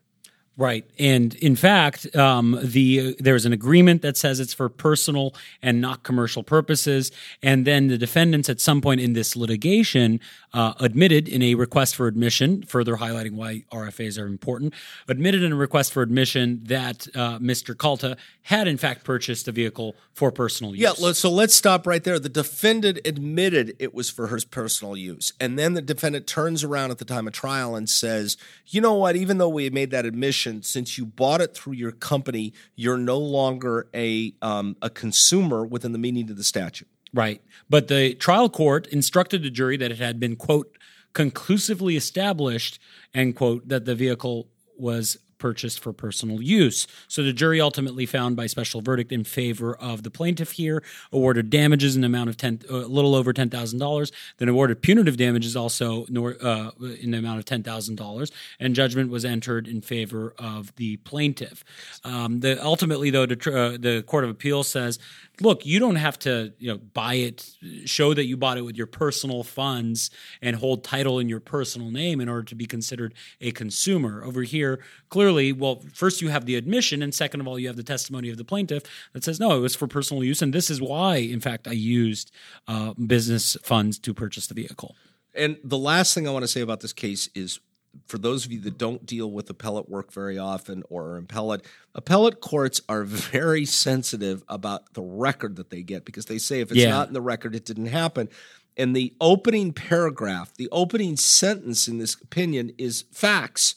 Right, 0.60 0.90
and 0.98 1.36
in 1.36 1.56
fact, 1.56 2.16
um, 2.16 2.60
the 2.64 3.16
there's 3.20 3.46
an 3.46 3.54
agreement 3.54 4.02
that 4.02 4.18
says 4.18 4.40
it's 4.40 4.56
for 4.56 4.70
personal 4.70 5.36
and 5.62 5.80
not 5.80 6.02
commercial 6.02 6.42
purposes, 6.42 7.12
and 7.44 7.64
then 7.68 7.90
the 7.90 7.98
defendants 7.98 8.50
at 8.50 8.60
some 8.60 8.82
point 8.82 9.00
in 9.00 9.14
this 9.14 9.36
litigation 9.36 10.20
uh, 10.58 10.74
admitted 10.80 11.30
in 11.30 11.44
a 11.44 11.54
request 11.54 11.96
for 11.96 12.08
admission, 12.08 12.64
further 12.64 12.96
highlighting 12.96 13.34
why 13.34 13.64
RFAs 13.72 14.20
are 14.20 14.26
important, 14.26 14.74
admitted 15.08 15.44
in 15.44 15.52
a 15.52 15.56
request 15.56 15.94
for 15.94 16.02
admission 16.02 16.62
that 16.64 17.08
uh, 17.14 17.38
Mr. 17.38 17.78
Calta 17.78 18.18
had 18.42 18.68
in 18.68 18.76
fact 18.76 19.04
purchased 19.04 19.48
a 19.48 19.52
vehicle 19.52 19.96
for 20.14 20.32
personal 20.32 20.74
use. 20.76 20.82
Yeah, 20.82 21.12
so 21.14 21.30
let's 21.30 21.54
stop 21.54 21.86
right 21.86 22.04
there. 22.04 22.18
The 22.18 22.28
defendant 22.28 23.00
admitted 23.06 23.76
it 23.78 23.94
was 23.94 24.10
for 24.10 24.30
his 24.30 24.46
personal 24.46 24.98
use. 24.98 25.32
And 25.40 25.60
then 25.60 25.76
the 25.76 25.82
defendant 25.84 26.26
turns 26.26 26.64
around 26.64 26.90
at 26.90 26.98
the 26.98 27.06
time 27.06 27.28
of 27.28 27.34
trial 27.34 27.76
and 27.76 27.88
says, 27.88 28.36
you 28.66 28.82
know 28.82 28.96
what, 28.96 29.16
even 29.16 29.38
though 29.38 29.50
we 29.50 29.70
made 29.70 29.92
that 29.92 30.08
admission, 30.08 30.64
since 30.64 30.98
you 30.98 31.06
bought 31.06 31.40
it 31.40 31.54
through 31.54 31.74
your 31.74 31.92
company, 31.92 32.52
you're 32.76 32.98
no 32.98 33.20
longer 33.20 33.90
a, 33.94 34.34
um, 34.42 34.76
a 34.82 34.90
consumer 34.90 35.64
within 35.64 35.92
the 35.92 36.00
meaning 36.00 36.32
of 36.32 36.38
the 36.38 36.44
statute. 36.44 36.88
Right. 37.14 37.42
But 37.70 37.88
the 37.88 38.16
trial 38.16 38.50
court 38.50 38.88
instructed 38.88 39.44
the 39.44 39.50
jury 39.50 39.78
that 39.78 39.92
it 39.92 40.00
had 40.00 40.20
been, 40.20 40.36
quote, 40.36 40.78
conclusively 41.14 41.96
established, 41.96 42.80
end 43.14 43.36
quote, 43.36 43.68
that 43.70 43.86
the 43.86 43.96
vehicle 43.96 44.50
was 44.78 45.18
purchased 45.38 45.80
for 45.80 45.94
personal 45.94 46.42
use. 46.42 46.88
So 47.08 47.24
the 47.24 47.34
jury 47.34 47.62
ultimately 47.62 48.06
found 48.06 48.36
by 48.36 48.48
special 48.48 48.82
verdict 48.82 49.12
in 49.12 49.24
favor 49.24 49.76
of 49.76 50.04
the 50.04 50.12
plaintiff 50.12 50.54
here, 50.54 50.84
awarded 51.12 51.50
damages 51.50 51.96
in 51.96 52.02
the 52.02 52.08
amount 52.08 52.30
of 52.30 52.38
10, 52.38 52.62
a 52.70 52.74
little 52.74 53.16
over 53.16 53.34
$10,000, 53.34 54.12
then 54.38 54.50
awarded 54.50 54.82
punitive 54.82 55.18
damages 55.18 55.56
also 55.56 56.04
uh, 56.04 56.72
in 57.00 57.12
the 57.12 57.18
amount 57.18 57.40
of 57.40 57.46
$10,000, 57.46 58.32
and 58.60 58.76
judgment 58.76 59.10
was 59.10 59.26
entered 59.26 59.68
in 59.68 59.82
favor 59.82 60.34
of 60.38 60.76
the 60.76 60.98
plaintiff. 60.98 61.64
Um, 62.04 62.40
the, 62.40 62.64
ultimately, 62.64 63.10
though, 63.10 63.26
the, 63.26 63.36
uh, 63.36 63.78
the 63.78 64.04
Court 64.08 64.24
of 64.24 64.30
Appeal 64.30 64.64
says 64.64 65.00
look, 65.42 65.66
you 65.66 65.80
don't 65.80 65.96
have 65.96 66.18
to, 66.20 66.54
you 66.58 66.72
know, 66.72 66.78
buy 66.78 67.16
it, 67.16 67.48
show 67.86 68.14
that 68.14 68.26
you 68.26 68.38
bought 68.38 68.58
it 68.58 68.64
with 68.64 68.76
your 68.76 68.88
personal 68.88 69.44
funds 69.44 70.10
and 70.42 70.56
hold 70.56 70.84
title 70.84 71.20
in 71.20 71.30
your 71.30 71.40
personal 71.40 71.92
name 71.92 72.20
in 72.20 72.30
order 72.30 72.44
to 72.44 72.56
be 72.56 72.66
considered 72.66 73.14
a 73.42 73.52
consumer. 73.52 74.24
Over 74.24 74.42
here, 74.44 74.80
clearly, 75.10 75.27
well, 75.34 75.84
first 75.94 76.22
you 76.22 76.30
have 76.30 76.46
the 76.46 76.56
admission, 76.56 77.02
and 77.02 77.14
second 77.14 77.42
of 77.42 77.48
all, 77.48 77.60
you 77.60 77.68
have 77.68 77.78
the 77.78 77.84
testimony 77.84 78.30
of 78.30 78.38
the 78.38 78.46
plaintiff 78.46 78.84
that 79.14 79.24
says, 79.24 79.40
no, 79.40 79.58
it 79.58 79.60
was 79.60 79.76
for 79.76 79.88
personal 79.88 80.24
use, 80.24 80.42
and 80.42 80.54
this 80.54 80.70
is 80.70 80.82
why, 80.82 81.18
in 81.18 81.40
fact, 81.40 81.68
I 81.68 81.74
used 81.74 82.32
uh, 82.68 82.94
business 82.94 83.58
funds 83.64 84.00
to 84.00 84.14
purchase 84.14 84.48
the 84.48 84.54
vehicle. 84.54 84.96
And 85.34 85.58
the 85.64 85.78
last 85.78 86.14
thing 86.14 86.28
I 86.28 86.32
want 86.32 86.44
to 86.44 86.48
say 86.48 86.62
about 86.62 86.80
this 86.80 86.94
case 86.94 87.30
is 87.36 87.60
for 88.06 88.18
those 88.18 88.46
of 88.46 88.52
you 88.52 88.60
that 88.62 88.78
don't 88.78 89.06
deal 89.06 89.32
with 89.32 89.50
appellate 89.50 89.90
work 89.90 90.12
very 90.12 90.38
often 90.38 90.84
or 90.90 91.12
are 91.12 91.18
appellate, 91.18 91.66
appellate 91.96 92.42
courts 92.42 92.82
are 92.88 93.04
very 93.06 93.66
sensitive 93.66 94.44
about 94.48 94.94
the 94.94 95.02
record 95.02 95.56
that 95.56 95.70
they 95.70 95.82
get 95.82 96.06
because 96.06 96.26
they 96.26 96.38
say 96.38 96.62
if 96.62 96.72
it's 96.72 96.80
yeah. 96.80 96.90
not 96.90 97.08
in 97.08 97.14
the 97.14 97.22
record, 97.22 97.56
it 97.56 97.66
didn't 97.66 97.88
happen. 97.88 98.30
And 98.76 98.96
the 98.96 99.16
opening 99.20 99.74
paragraph, 99.74 100.54
the 100.54 100.70
opening 100.72 101.18
sentence 101.18 101.88
in 101.88 101.98
this 101.98 102.16
opinion 102.22 102.74
is 102.78 103.06
facts. 103.12 103.76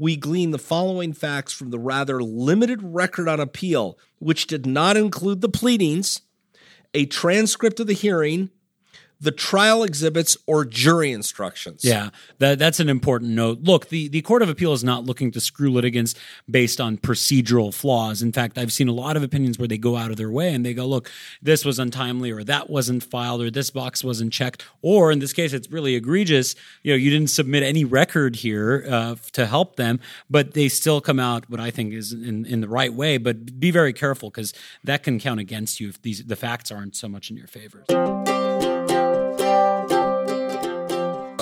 We 0.00 0.16
glean 0.16 0.50
the 0.50 0.58
following 0.58 1.12
facts 1.12 1.52
from 1.52 1.68
the 1.68 1.78
rather 1.78 2.22
limited 2.22 2.80
record 2.82 3.28
on 3.28 3.38
appeal, 3.38 3.98
which 4.18 4.46
did 4.46 4.64
not 4.64 4.96
include 4.96 5.42
the 5.42 5.48
pleadings, 5.50 6.22
a 6.94 7.04
transcript 7.04 7.80
of 7.80 7.86
the 7.86 7.92
hearing, 7.92 8.48
the 9.20 9.30
trial 9.30 9.82
exhibits 9.82 10.36
or 10.46 10.64
jury 10.64 11.12
instructions. 11.12 11.84
Yeah, 11.84 12.10
that, 12.38 12.58
that's 12.58 12.80
an 12.80 12.88
important 12.88 13.32
note. 13.32 13.60
Look, 13.62 13.88
the, 13.88 14.08
the 14.08 14.22
Court 14.22 14.42
of 14.42 14.48
Appeal 14.48 14.72
is 14.72 14.82
not 14.82 15.04
looking 15.04 15.30
to 15.32 15.40
screw 15.40 15.70
litigants 15.70 16.14
based 16.50 16.80
on 16.80 16.96
procedural 16.96 17.72
flaws. 17.72 18.22
In 18.22 18.32
fact, 18.32 18.56
I've 18.56 18.72
seen 18.72 18.88
a 18.88 18.92
lot 18.92 19.16
of 19.16 19.22
opinions 19.22 19.58
where 19.58 19.68
they 19.68 19.78
go 19.78 19.96
out 19.96 20.10
of 20.10 20.16
their 20.16 20.30
way 20.30 20.54
and 20.54 20.64
they 20.64 20.72
go, 20.72 20.86
look, 20.86 21.10
this 21.42 21.64
was 21.64 21.78
untimely 21.78 22.30
or 22.30 22.42
that 22.44 22.70
wasn't 22.70 23.04
filed 23.04 23.42
or 23.42 23.50
this 23.50 23.70
box 23.70 24.02
wasn't 24.02 24.32
checked. 24.32 24.64
Or 24.80 25.12
in 25.12 25.18
this 25.18 25.32
case, 25.32 25.52
it's 25.52 25.70
really 25.70 25.96
egregious. 25.96 26.54
You 26.82 26.92
know, 26.92 26.96
you 26.96 27.10
didn't 27.10 27.30
submit 27.30 27.62
any 27.62 27.84
record 27.84 28.36
here 28.36 28.86
uh, 28.88 29.16
to 29.32 29.46
help 29.46 29.76
them, 29.76 30.00
but 30.30 30.54
they 30.54 30.68
still 30.68 31.00
come 31.00 31.20
out 31.20 31.48
what 31.50 31.60
I 31.60 31.70
think 31.70 31.92
is 31.92 32.12
in, 32.12 32.46
in 32.46 32.62
the 32.62 32.68
right 32.68 32.92
way. 32.92 33.18
But 33.18 33.60
be 33.60 33.70
very 33.70 33.92
careful 33.92 34.30
because 34.30 34.54
that 34.84 35.02
can 35.02 35.18
count 35.18 35.40
against 35.40 35.80
you 35.80 35.90
if 35.90 36.00
these 36.00 36.24
the 36.24 36.36
facts 36.36 36.70
aren't 36.70 36.96
so 36.96 37.08
much 37.08 37.30
in 37.30 37.36
your 37.36 37.46
favor. 37.46 37.84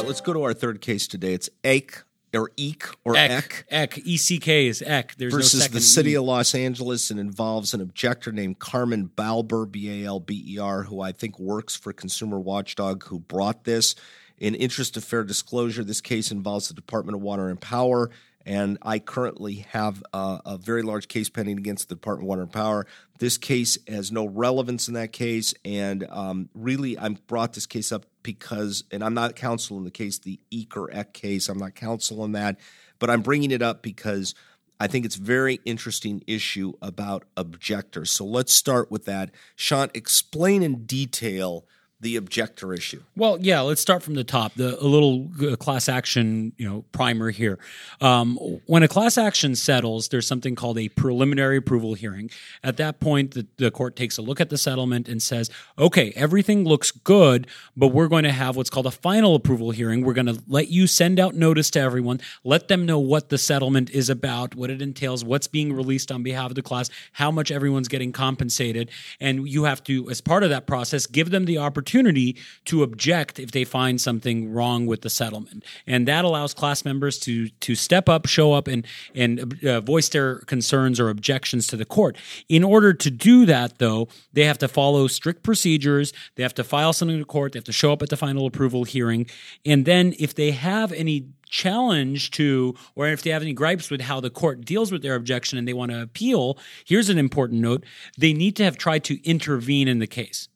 Let's 0.09 0.21
go 0.23 0.33
to 0.33 0.43
our 0.43 0.55
third 0.55 0.81
case 0.81 1.07
today. 1.07 1.35
It's 1.35 1.51
Eck 1.63 2.05
or 2.35 2.51
Eek 2.57 2.87
or 3.05 3.15
Eck. 3.15 3.67
Eck. 3.71 3.99
E 3.99 4.17
C 4.17 4.39
K 4.39 4.67
is 4.67 4.83
Eck. 4.85 5.15
There's 5.17 5.33
versus 5.33 5.69
no 5.69 5.75
the 5.75 5.81
city 5.81 6.13
e. 6.13 6.15
of 6.15 6.25
Los 6.25 6.55
Angeles 6.55 7.11
and 7.11 7.21
involves 7.21 7.75
an 7.75 7.81
objector 7.81 8.33
named 8.33 8.59
Carmen 8.59 9.11
Balber, 9.15 9.71
B 9.71 10.03
A 10.03 10.09
L 10.09 10.19
B 10.19 10.43
E 10.47 10.59
R, 10.59 10.85
who 10.85 11.01
I 11.01 11.13
think 11.13 11.39
works 11.39 11.77
for 11.77 11.93
Consumer 11.93 12.41
Watchdog, 12.41 13.05
who 13.05 13.21
brought 13.21 13.65
this. 13.65 13.95
In 14.39 14.55
interest 14.55 14.97
of 14.97 15.05
fair 15.05 15.25
disclosure, 15.25 15.83
this 15.83 16.01
case 16.01 16.31
involves 16.31 16.69
the 16.69 16.75
Department 16.75 17.17
of 17.17 17.23
Water 17.23 17.49
and 17.49 17.61
Power 17.61 18.11
and 18.47 18.79
I 18.83 18.99
currently 18.99 19.67
have 19.71 20.03
a, 20.13 20.41
a, 20.47 20.59
very 20.59 20.83
large 20.83 21.09
case 21.09 21.29
pending 21.29 21.59
against 21.59 21.89
the 21.89 21.95
Department 21.95 22.25
of 22.25 22.29
Water 22.29 22.43
and 22.43 22.53
Power. 22.53 22.87
This 23.19 23.37
case 23.37 23.79
has 23.87 24.11
no 24.11 24.27
relevance 24.27 24.89
in 24.89 24.95
that 24.95 25.13
case, 25.13 25.55
and 25.65 26.07
um, 26.11 26.49
really, 26.55 26.99
I 26.99 27.09
brought 27.09 27.53
this 27.53 27.67
case 27.67 27.93
up 27.93 28.07
because, 28.23 28.85
and 28.91 29.03
I'm 29.03 29.15
not 29.15 29.37
counsel 29.37 29.77
in 29.77 29.85
the 29.85 29.91
case, 29.91 30.19
the 30.19 30.41
Eek 30.51 30.77
or 30.77 30.91
Eck 30.93 31.13
case. 31.13 31.49
I'm 31.49 31.59
not 31.59 31.75
counsel 31.75 32.25
in 32.25 32.33
that, 32.33 32.59
but 32.99 33.11
I'm 33.11 33.23
bringing 33.23 33.51
it 33.51 33.63
up 33.63 33.83
because 33.83 34.35
I 34.81 34.87
think 34.87 35.05
it's 35.05 35.17
very 35.17 35.61
interesting 35.65 36.23
issue 36.27 36.73
about 36.81 37.25
objectors. 37.37 38.11
So 38.11 38.25
let's 38.25 38.53
start 38.53 38.91
with 38.91 39.05
that. 39.07 39.31
Sean, 39.57 39.91
explain 39.95 40.63
in 40.63 40.85
detail 40.87 41.67
the 42.01 42.15
objector 42.15 42.73
issue? 42.73 43.03
Well, 43.17 43.39
yeah, 43.41 43.61
let's 43.61 43.81
start 43.81 44.05
from 44.05 44.15
the 44.15 44.23
top. 44.23 44.55
The 44.55 44.81
a 44.81 44.87
little 44.87 45.29
uh, 45.43 45.57
class 45.57 45.89
action, 45.89 46.53
you 46.57 46.69
know, 46.69 46.85
primer 46.93 47.31
here. 47.31 47.59
Um, 48.01 48.37
when 48.67 48.85
a 48.85 48.89
class 48.89 49.19
action 49.19 49.57
settles, 49.57 50.09
there's 50.09 50.27
something 50.27 50.55
called 50.55 50.79
a 50.79 50.89
preliminary 50.91 51.57
approval 51.57 51.95
hearing. 51.95 52.31
At 52.63 52.77
that 52.77 53.01
point, 53.01 53.33
the, 53.33 53.47
the 53.57 53.73
court 53.73 53.97
takes 53.97 54.17
a 54.17 54.23
look 54.23 54.41
at 54.41 54.49
the 54.49 54.59
settlement 54.59 55.09
and 55.09 55.21
says, 55.21 55.51
"Okay, 55.77 56.13
everything 56.15 56.63
looks 56.65 56.93
good, 56.93 57.49
but 57.77 57.89
we're 57.89 58.07
going 58.07 58.25
to 58.25 58.33
have 58.33 58.55
what's 58.55 58.71
called 58.71 58.87
a 58.87 58.93
final 58.93 59.35
approval 59.35 59.73
hearing. 59.73 60.05
We're 60.05 60.15
going 60.15 60.27
to 60.27 60.41
let 60.47 60.69
you 60.69 60.87
send 60.87 61.19
out 61.19 61.35
notice 61.35 61.69
to 61.71 61.81
everyone, 61.81 62.21
let 62.45 62.69
them 62.69 62.87
know 62.87 63.01
what 63.01 63.29
the 63.29 63.39
settlement 63.39 63.91
is 63.91 64.09
about, 64.09 64.55
what 64.55 64.71
it 64.71 64.81
entails, 64.81 65.25
what's 65.25 65.49
being 65.49 65.73
released 65.73 66.13
on 66.13 66.23
behalf 66.23 66.51
of 66.51 66.55
the 66.55 66.63
class, 66.63 66.91
how 67.15 67.33
much 67.33 67.51
everyone's 67.51 67.89
getting 67.89 68.13
compensated, 68.13 68.89
and 69.19 69.49
you 69.49 69.65
have 69.65 69.83
to, 69.83 70.09
as 70.11 70.21
part 70.21 70.45
of 70.45 70.51
that 70.51 70.69
process, 70.69 71.05
give 71.09 71.31
them 71.31 71.45
the 71.45 71.59
opportunity." 71.59 71.88
Opportunity 71.89 72.37
to 72.67 72.83
object 72.83 73.39
if 73.39 73.53
they 73.53 73.65
find 73.65 73.99
something 74.01 74.53
wrong 74.53 74.87
with 74.87 75.01
the 75.01 75.09
settlement, 75.09 75.65
and 75.87 76.07
that 76.07 76.25
allows 76.25 76.53
class 76.53 76.85
members 76.85 77.19
to 77.19 77.49
to 77.61 77.75
step 77.75 78.09
up, 78.09 78.27
show 78.27 78.53
up, 78.53 78.69
and 78.69 78.87
and 79.15 79.65
uh, 79.65 79.81
voice 79.81 80.11
their 80.11 80.41
concerns 80.41 81.01
or 81.01 81.09
objections 81.09 81.67
to 81.67 81.77
the 81.77 81.87
court. 81.87 82.17
In 82.49 82.63
order 82.63 82.93
to 82.93 83.11
do 83.11 83.47
that, 83.47 83.79
though, 83.79 84.09
they 84.35 84.45
have 84.45 84.59
to 84.59 84.69
follow 84.69 85.07
strict 85.07 85.43
procedures. 85.43 86.13
They 86.35 86.43
have 86.43 86.55
to 86.55 86.65
file 86.65 86.93
something 86.93 87.19
to 87.19 87.25
court. 87.25 87.53
They 87.53 87.59
have 87.59 87.65
to 87.65 87.73
show 87.73 87.93
up 87.93 88.03
at 88.03 88.11
the 88.11 88.17
final 88.17 88.47
approval 88.47 88.85
hearing, 88.85 89.27
and 89.65 89.87
then 89.87 90.15
if 90.19 90.35
they 90.35 90.51
have 90.51 90.93
any 90.93 91.29
challenge 91.49 92.31
to, 92.33 92.75
or 92.95 93.07
if 93.07 93.23
they 93.23 93.31
have 93.31 93.41
any 93.41 93.55
gripes 93.55 93.91
with 93.91 94.03
how 94.03 94.21
the 94.21 94.29
court 94.29 94.67
deals 94.67 94.93
with 94.93 95.01
their 95.01 95.15
objection 95.15 95.57
and 95.57 95.67
they 95.67 95.73
want 95.73 95.91
to 95.91 96.03
appeal, 96.03 96.59
here's 96.85 97.09
an 97.09 97.17
important 97.17 97.63
note 97.63 97.85
they 98.19 98.35
need 98.35 98.55
to 98.57 98.65
have 98.65 98.77
tried 98.77 99.03
to 99.05 99.15
intervene 99.27 99.89
in 99.89 99.99
the 99.99 100.07
case. 100.07 100.49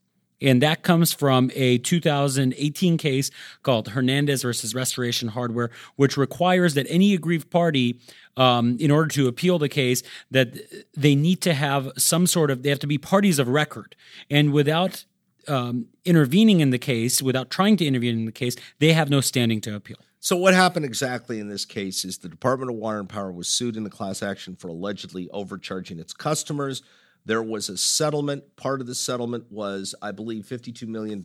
And 0.43 0.61
that 0.61 0.83
comes 0.83 1.13
from 1.13 1.51
a 1.55 1.79
2018 1.79 2.99
case 2.99 3.31
called 3.63 3.89
Hernandez 3.89 4.43
versus 4.43 4.75
Restoration 4.75 5.29
Hardware, 5.29 5.71
which 5.97 6.17
requires 6.17 6.75
that 6.75 6.87
any 6.89 7.15
aggrieved 7.15 7.51
party, 7.51 8.01
um, 8.37 8.77
in 8.81 8.91
order 8.91 9.09
to 9.09 9.29
appeal 9.29 9.59
the 9.59 9.69
case, 9.69 10.03
that 10.31 10.55
they 10.97 11.15
need 11.15 11.41
to 11.43 11.55
have 11.55 11.91
some 11.97 12.27
sort 12.27 12.51
of, 12.51 12.63
they 12.63 12.71
have 12.71 12.81
to 12.81 12.87
be 12.87 12.99
parties 12.99 13.39
of 13.39 13.49
record. 13.49 13.95
And 14.29 14.53
without 14.53 15.05
um, 15.49 15.87
intervening 16.05 16.61
in 16.61 16.71
the 16.71 16.79
case, 16.79 17.23
without 17.23 17.51
trying 17.51 17.77
to 17.79 17.87
intervene 17.87 18.19
in 18.19 18.25
the 18.27 18.33
case, 18.33 18.57
they 18.79 18.93
have 18.93 19.11
no 19.11 19.21
standing 19.21 19.61
to 19.63 19.75
appeal. 19.75 19.99
So, 20.21 20.37
what 20.37 20.55
happened 20.55 20.85
exactly 20.85 21.41
in 21.41 21.49
this 21.49 21.65
case 21.65 22.05
is 22.05 22.19
the 22.19 22.29
Department 22.29 22.71
of 22.71 22.77
Water 22.77 23.01
and 23.01 23.09
Power 23.09 23.33
was 23.33 23.49
sued 23.49 23.77
in 23.77 23.83
the 23.83 23.91
class 23.91 24.23
action 24.23 24.55
for 24.55 24.69
allegedly 24.69 25.29
overcharging 25.31 25.99
its 25.99 26.13
customers 26.13 26.83
there 27.25 27.43
was 27.43 27.69
a 27.69 27.77
settlement. 27.77 28.57
Part 28.57 28.81
of 28.81 28.87
the 28.87 28.95
settlement 28.95 29.51
was, 29.51 29.95
I 30.03 30.13
believe, 30.13 30.45
$52 30.45 30.87
million 30.89 31.25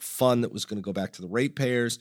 fund 0.00 0.44
that 0.44 0.52
was 0.52 0.64
going 0.64 0.78
to 0.78 0.84
go 0.84 0.92
back 0.92 1.12
to 1.12 1.22
the 1.22 1.28
ratepayers. 1.28 1.98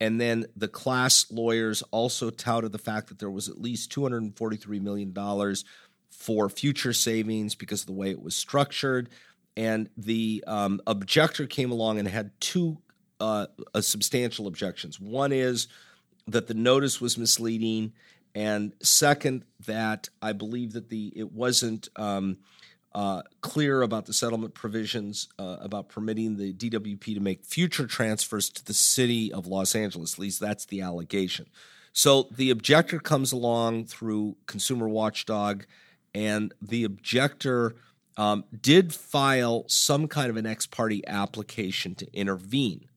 And 0.00 0.20
then 0.20 0.46
the 0.56 0.68
class 0.68 1.30
lawyers 1.30 1.82
also 1.90 2.30
touted 2.30 2.72
the 2.72 2.78
fact 2.78 3.08
that 3.08 3.18
there 3.18 3.30
was 3.30 3.48
at 3.48 3.60
least 3.60 3.92
$243 3.92 4.80
million 4.80 5.14
for 6.10 6.48
future 6.48 6.92
savings 6.92 7.54
because 7.54 7.82
of 7.82 7.86
the 7.86 7.92
way 7.92 8.10
it 8.10 8.20
was 8.20 8.34
structured. 8.34 9.08
And 9.56 9.88
the 9.96 10.42
um, 10.46 10.80
objector 10.86 11.46
came 11.46 11.70
along 11.70 11.98
and 11.98 12.08
had 12.08 12.32
two 12.40 12.78
uh, 13.20 13.46
uh, 13.74 13.80
substantial 13.80 14.46
objections. 14.48 14.98
One 14.98 15.30
is 15.30 15.68
that 16.26 16.48
the 16.48 16.54
notice 16.54 17.00
was 17.00 17.16
misleading, 17.16 17.92
and 18.34 18.72
second, 18.82 19.44
that 19.66 20.08
I 20.20 20.32
believe 20.32 20.72
that 20.72 20.88
the 20.88 21.12
it 21.14 21.30
wasn't 21.32 21.88
um, 21.96 22.38
uh, 22.94 23.22
clear 23.40 23.82
about 23.82 24.06
the 24.06 24.12
settlement 24.12 24.54
provisions 24.54 25.28
uh, 25.38 25.56
about 25.60 25.88
permitting 25.88 26.36
the 26.36 26.52
DWP 26.52 27.14
to 27.14 27.20
make 27.20 27.44
future 27.44 27.86
transfers 27.86 28.50
to 28.50 28.64
the 28.64 28.74
city 28.74 29.32
of 29.32 29.46
Los 29.46 29.74
Angeles. 29.74 30.14
At 30.14 30.18
least 30.18 30.40
that's 30.40 30.66
the 30.66 30.82
allegation. 30.82 31.46
So 31.92 32.28
the 32.30 32.50
objector 32.50 32.98
comes 32.98 33.32
along 33.32 33.86
through 33.86 34.36
Consumer 34.46 34.88
Watchdog, 34.88 35.64
and 36.14 36.52
the 36.60 36.84
objector 36.84 37.76
um, 38.16 38.44
did 38.60 38.92
file 38.92 39.64
some 39.68 40.08
kind 40.08 40.30
of 40.30 40.36
an 40.36 40.46
ex 40.46 40.66
parte 40.66 41.02
application 41.06 41.94
to 41.96 42.14
intervene. 42.14 42.88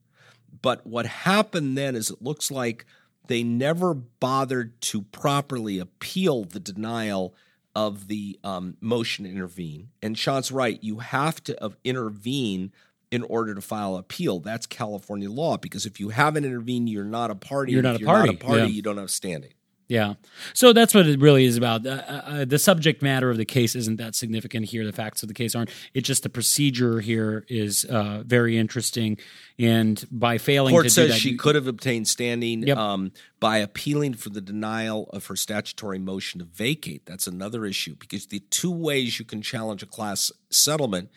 But 0.62 0.86
what 0.86 1.06
happened 1.06 1.78
then 1.78 1.96
is 1.96 2.10
it 2.10 2.22
looks 2.22 2.52
like 2.52 2.86
they 3.28 3.44
never 3.44 3.94
bothered 3.94 4.80
to 4.82 5.02
properly 5.02 5.80
appeal 5.80 6.44
the 6.44 6.60
denial 6.60 7.34
of 7.76 8.08
the 8.08 8.40
um, 8.44 8.78
motion 8.80 9.26
to 9.26 9.32
intervene. 9.32 9.90
And 10.02 10.18
Sean's 10.18 10.52
right, 10.52 10.82
you 10.82 11.00
have 11.00 11.44
to 11.44 11.64
uh, 11.64 11.70
intervene 11.84 12.72
in 13.12 13.24
order 13.24 13.54
to 13.54 13.62
file 13.62 13.98
appeal. 13.98 14.40
That's 14.40 14.66
California 14.66 15.30
law 15.30 15.58
because 15.58 15.86
if 15.86 16.00
you 16.00 16.10
haven't 16.10 16.46
intervened, 16.46 16.90
you're 16.90 17.04
not 17.04 17.32
a 17.32 17.36
party. 17.36 17.74
You're 17.74 17.84
not 17.84 18.02
a 18.02 18.06
party. 18.06 18.28
Not 18.28 18.36
a 18.36 18.46
party. 18.46 18.62
Yeah. 18.62 18.68
You 18.68 18.82
don't 18.82 18.98
have 18.98 19.12
standing. 19.12 19.54
Yeah. 19.88 20.16
So 20.54 20.74
that's 20.74 20.96
what 20.96 21.06
it 21.06 21.20
really 21.20 21.46
is 21.46 21.58
about. 21.58 21.86
Uh, 21.86 21.90
uh, 21.90 22.46
the 22.46 22.58
subject 22.58 23.04
matter 23.04 23.30
of 23.30 23.38
the 23.38 23.46
case 23.46 23.76
isn't 23.76 23.98
that 23.98 24.16
significant 24.16 24.66
here. 24.66 24.84
The 24.84 24.92
facts 24.92 25.22
of 25.22 25.28
the 25.28 25.36
case 25.36 25.54
aren't. 25.54 25.70
It's 25.94 26.08
just 26.08 26.24
the 26.24 26.30
procedure 26.30 27.02
here 27.02 27.46
is 27.50 27.86
uh, 27.86 28.24
very 28.26 28.58
interesting. 28.58 29.18
And 29.60 30.04
by 30.12 30.40
failing 30.40 30.74
Court 30.74 30.86
to 30.86 30.90
says 30.90 31.08
do 31.08 31.14
that, 31.14 31.20
she 31.20 31.38
could 31.38 31.56
have 31.56 31.68
obtained 31.68 32.08
standing 32.08 32.64
Yep. 32.64 32.78
um, 32.78 33.12
by 33.40 33.58
appealing 33.58 34.16
for 34.16 34.30
the 34.30 34.42
denial 34.42 35.08
of 35.14 35.28
her 35.28 35.36
statutory 35.36 36.00
motion 36.00 36.40
to 36.40 36.46
vacate. 36.46 37.06
That's 37.06 37.28
another 37.28 37.64
issue 37.66 37.96
because 37.96 38.28
the 38.28 38.40
two 38.50 38.72
ways 38.72 39.20
you 39.20 39.26
can 39.26 39.42
challenge 39.44 39.84
a 39.84 39.88
class 39.88 40.32
settlement 40.50 41.10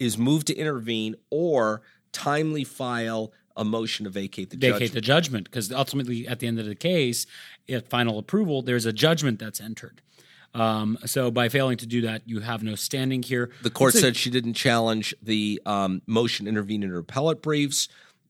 is 0.00 0.18
move 0.18 0.44
to 0.46 0.54
intervene 0.54 1.14
or 1.30 1.82
timely 2.12 2.64
file 2.64 3.32
a 3.58 3.64
motion 3.64 4.04
to 4.04 4.10
vacate 4.10 4.50
the 4.50 4.56
vacate 4.56 4.72
judgment. 4.80 4.94
the 4.94 5.00
judgment 5.00 5.44
because 5.44 5.72
ultimately 5.72 6.26
at 6.26 6.38
the 6.40 6.46
end 6.46 6.58
of 6.58 6.64
the 6.66 6.74
case 6.74 7.26
at 7.68 7.88
final 7.90 8.18
approval 8.18 8.62
there's 8.62 8.86
a 8.86 8.92
judgment 8.92 9.38
that's 9.38 9.60
entered 9.60 10.00
um, 10.54 10.96
so 11.04 11.30
by 11.30 11.48
failing 11.50 11.76
to 11.76 11.86
do 11.86 12.00
that 12.02 12.22
you 12.26 12.40
have 12.40 12.62
no 12.62 12.74
standing 12.74 13.22
here 13.22 13.50
The 13.62 13.70
court 13.70 13.94
a- 13.94 13.98
said 13.98 14.16
she 14.16 14.30
didn't 14.30 14.54
challenge 14.54 15.14
the 15.22 15.60
um, 15.66 16.00
motion 16.06 16.46
intervene 16.48 16.82
in 16.82 16.88
her 16.90 16.98
appellate 17.00 17.42
briefs, 17.42 17.88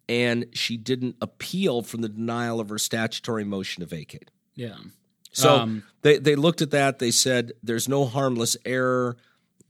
and 0.08 0.46
she 0.52 0.76
didn't 0.76 1.14
appeal 1.22 1.82
from 1.82 2.00
the 2.00 2.08
denial 2.08 2.58
of 2.58 2.70
her 2.70 2.78
statutory 2.78 3.44
motion 3.44 3.82
to 3.82 3.86
vacate. 3.86 4.30
yeah 4.56 4.74
So 5.32 5.56
Um, 5.60 5.84
they 6.02 6.18
they 6.18 6.34
looked 6.34 6.60
at 6.60 6.70
that. 6.72 6.98
They 6.98 7.12
said 7.12 7.52
there's 7.62 7.88
no 7.88 8.04
harmless 8.04 8.56
error. 8.64 9.16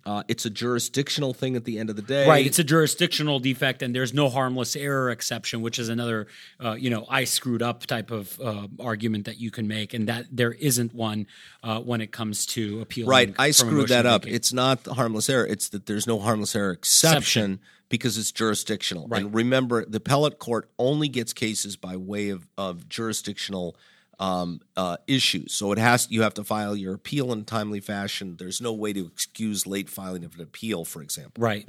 Uh, 0.09 0.23
it's 0.27 0.47
a 0.47 0.51
jurisdictional 0.51 1.35
thing 1.35 1.55
at 1.55 1.67
the 1.67 1.79
end 1.79 1.91
of 1.91 1.97
the 1.97 2.01
day. 2.01 2.27
Right, 2.27 2.47
it's 2.47 2.59
a 2.59 2.65
jurisdictional 2.65 3.41
defect, 3.41 3.83
and 3.83 3.95
there's 3.95 4.15
no 4.15 4.31
harmless 4.31 4.75
error 4.75 5.11
exception, 5.11 5.61
which 5.61 5.79
is 5.79 5.91
another, 5.91 6.29
uh, 6.65 6.73
you 6.73 6.89
know, 6.89 7.05
I 7.11 7.25
screwed 7.25 7.61
up 7.61 7.85
type 7.85 8.11
of 8.11 8.41
uh, 8.41 8.69
argument 8.81 9.27
that 9.27 9.39
you 9.39 9.51
can 9.51 9.69
make, 9.69 9.93
and 9.93 10.09
that 10.09 10.25
there 10.33 10.53
isn't 10.53 10.95
one 10.95 11.27
uh, 11.63 11.81
when 11.81 12.01
it 12.01 12.11
comes 12.11 12.47
to 12.47 12.81
appeal. 12.81 13.07
right. 13.07 13.35
I 13.39 13.51
screwed 13.51 13.91
that 13.91 14.07
up. 14.07 14.23
vacate. 14.23 14.37
It's 14.37 14.51
not 14.51 14.85
the 14.85 14.95
harmless 14.95 15.29
error. 15.29 15.47
It's 15.47 15.69
that 15.69 15.85
there's 15.85 16.07
no 16.07 16.19
harmless 16.19 16.57
error 16.57 16.73
exception 16.73 17.61
because 17.91 18.17
it's 18.17 18.33
jurisdictional. 18.33 19.09
Right. 19.09 19.23
And 19.23 19.35
remember, 19.35 19.85
the 19.85 19.99
appellate 19.99 20.39
court 20.39 20.71
only 20.79 21.09
gets 21.09 21.35
cases 21.35 21.77
by 21.77 21.99
way 21.99 22.31
of 22.31 22.49
of 22.57 22.89
jurisdictional. 22.89 23.77
Um, 24.21 24.63
uh, 24.77 24.97
issues. 25.07 25.53
So 25.53 25.71
it 25.71 25.79
has 25.79 26.09
you 26.11 26.23
have 26.23 26.35
to 26.35 26.43
file 26.43 26.75
your 26.75 26.95
appeal 26.95 27.33
in 27.33 27.39
a 27.39 27.45
timely 27.45 27.79
fashion. 27.79 28.35
There's 28.37 28.61
no 28.61 28.73
way 28.73 28.93
to 28.93 29.07
excuse 29.07 29.65
late 29.65 29.89
filing 29.89 30.25
of 30.25 30.35
an 30.35 30.41
appeal, 30.41 30.85
for 30.85 31.03
example. 31.03 31.41
Right. 31.41 31.65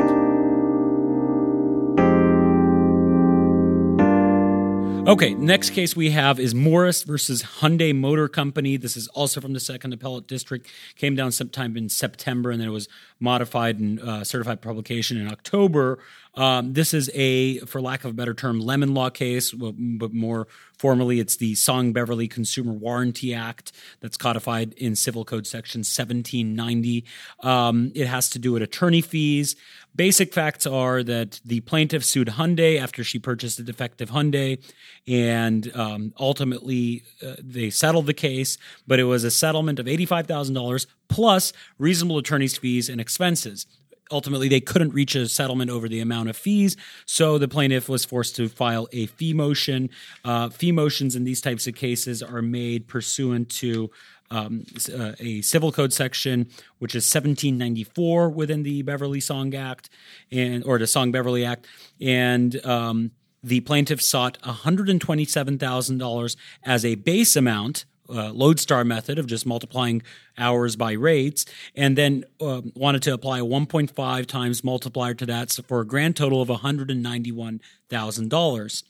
Okay, 5.10 5.34
next 5.34 5.72
case 5.72 5.96
we 5.96 6.12
have 6.12 6.40
is 6.40 6.54
Morris 6.54 7.02
versus 7.02 7.42
Hyundai 7.42 7.96
Motor 7.96 8.28
Company. 8.28 8.78
This 8.78 8.96
is 8.96 9.08
also 9.08 9.42
from 9.42 9.54
the 9.54 9.60
Second 9.60 9.92
Appellate 9.92 10.28
District. 10.28 10.68
Came 10.98 11.16
down 11.16 11.32
sometime 11.32 11.76
in 11.76 11.90
September, 11.90 12.52
and 12.52 12.62
then 12.62 12.68
it 12.68 12.72
was 12.72 12.88
modified 13.20 13.80
and 13.80 14.00
uh, 14.00 14.24
certified 14.24 14.62
publication 14.62 15.18
in 15.18 15.28
October. 15.28 15.98
Um, 16.36 16.74
this 16.74 16.94
is 16.94 17.10
a, 17.16 17.58
for 17.62 17.82
lack 17.82 18.04
of 18.04 18.12
a 18.12 18.14
better 18.14 18.36
term, 18.36 18.60
lemon 18.60 18.94
law 18.94 19.10
case, 19.10 19.52
but 19.52 19.74
more 20.14 20.48
formally, 20.80 21.20
it's 21.20 21.36
the 21.36 21.54
Song 21.56 21.92
Beverly 21.92 22.28
Consumer 22.28 22.72
Warranty 22.72 23.34
Act 23.34 23.74
that's 24.00 24.18
codified 24.18 24.74
in 24.74 24.96
Civil 24.96 25.26
Code 25.26 25.46
Section 25.46 25.80
1790. 25.80 27.06
Um, 27.42 27.92
it 27.94 28.08
has 28.08 28.30
to 28.32 28.40
do 28.40 28.54
with 28.54 28.64
attorney 28.64 29.02
fees. 29.02 29.56
Basic 29.96 30.34
facts 30.34 30.66
are 30.66 31.04
that 31.04 31.42
the 31.44 31.60
plaintiff 31.62 32.06
sued 32.06 32.30
Hyundai 32.30 32.80
after 32.80 33.04
she 33.04 33.20
purchased 33.20 33.60
a 33.60 33.64
defective 33.64 34.12
Hyundai, 34.12 34.64
and 35.08 35.70
um, 35.76 36.14
ultimately 36.18 37.04
uh, 37.26 37.36
they 37.40 37.70
settled 37.70 38.06
the 38.06 38.14
case. 38.14 38.58
But 38.88 39.00
it 39.00 39.04
was 39.04 39.26
a 39.26 39.32
settlement 39.32 39.80
of 39.80 39.88
eighty-five 39.88 40.28
thousand 40.28 40.56
dollars 40.56 40.88
plus 41.10 41.52
reasonable 41.78 42.18
attorney's 42.18 42.58
fees 42.58 42.88
and 42.88 43.02
expenses. 43.02 43.66
Ultimately, 44.12 44.48
they 44.48 44.62
couldn't 44.62 44.94
reach 44.94 45.16
a 45.16 45.28
settlement 45.28 45.70
over 45.70 45.88
the 45.88 46.00
amount 46.00 46.30
of 46.30 46.38
fees, 46.38 46.76
so 47.06 47.38
the 47.38 47.48
plaintiff 47.48 47.88
was 47.88 48.06
forced 48.06 48.36
to 48.38 48.50
file 48.50 48.88
a 48.92 49.06
fee 49.06 49.34
motion. 49.34 49.90
Uh, 50.26 50.50
fee 50.50 50.72
motions 50.72 51.16
in 51.16 51.24
these 51.24 51.42
types 51.42 51.68
of 51.68 51.76
cases 51.76 52.24
are 52.24 52.42
made 52.42 52.88
pursuant 52.88 53.50
to 53.50 53.92
um, 54.32 54.66
uh, 54.94 55.14
a 55.20 55.42
civil 55.42 55.72
code 55.72 55.94
section, 55.94 56.50
which 56.80 56.96
is 56.96 57.04
1794 57.04 58.30
within 58.30 58.64
the 58.64 58.82
Beverly 58.82 59.20
Song 59.20 59.54
Act, 59.54 59.90
and 60.32 60.64
or 60.64 60.78
the 60.78 60.88
Song 60.88 61.12
Beverly 61.12 61.46
Act, 61.46 61.68
and 62.00 62.64
um, 62.66 63.12
the 63.44 63.62
plaintiff 63.62 64.02
sought 64.02 64.40
$127,000 64.42 66.36
as 66.64 66.86
a 66.86 66.96
base 66.96 67.36
amount. 67.36 67.86
Uh, 68.10 68.32
lodestar 68.34 68.84
method 68.84 69.20
of 69.20 69.28
just 69.28 69.46
multiplying 69.46 70.02
hours 70.38 70.76
by 70.76 70.92
rates, 70.94 71.46
and 71.76 71.98
then 71.98 72.24
um, 72.42 72.72
wanted 72.76 73.04
to 73.04 73.14
apply 73.14 73.40
a 73.40 73.46
1.5 73.46 74.26
times 74.26 74.64
multiplier 74.64 75.14
to 75.14 75.26
that 75.26 75.52
so 75.52 75.62
for 75.62 75.82
a 75.82 75.86
grand 75.86 76.16
total 76.16 76.42
of 76.42 76.48
$191,000. 76.50 78.84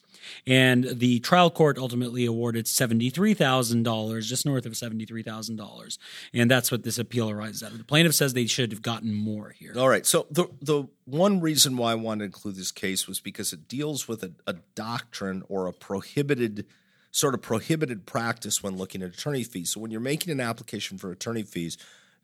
And 0.45 0.85
the 0.85 1.19
trial 1.19 1.49
court 1.49 1.77
ultimately 1.77 2.25
awarded 2.25 2.65
$73,000, 2.65 4.23
just 4.23 4.45
north 4.45 4.65
of 4.65 4.73
$73,000. 4.73 5.97
And 6.33 6.51
that's 6.51 6.71
what 6.71 6.83
this 6.83 6.97
appeal 6.97 7.29
arises 7.29 7.63
out 7.63 7.71
of. 7.71 7.77
The 7.77 7.83
plaintiff 7.83 8.15
says 8.15 8.33
they 8.33 8.47
should 8.47 8.71
have 8.71 8.81
gotten 8.81 9.13
more 9.13 9.55
here. 9.57 9.73
All 9.77 9.89
right. 9.89 10.05
So 10.05 10.27
the 10.29 10.47
the 10.61 10.87
one 11.05 11.41
reason 11.41 11.77
why 11.77 11.91
I 11.91 11.95
wanted 11.95 12.19
to 12.19 12.25
include 12.25 12.55
this 12.55 12.71
case 12.71 13.07
was 13.07 13.19
because 13.19 13.53
it 13.53 13.67
deals 13.67 14.07
with 14.07 14.23
a, 14.23 14.31
a 14.45 14.55
doctrine 14.75 15.43
or 15.47 15.67
a 15.67 15.73
prohibited 15.73 16.65
sort 17.19 17.33
of 17.33 17.41
prohibited 17.41 18.05
practice 18.05 18.63
when 18.63 18.77
looking 18.77 19.03
at 19.03 19.09
attorney 19.09 19.43
fees. 19.43 19.73
So 19.73 19.81
when 19.81 19.91
you're 19.91 19.99
making 19.99 20.31
an 20.31 20.39
application 20.39 20.97
for 20.97 21.11
attorney 21.11 21.43
fees, 21.43 21.77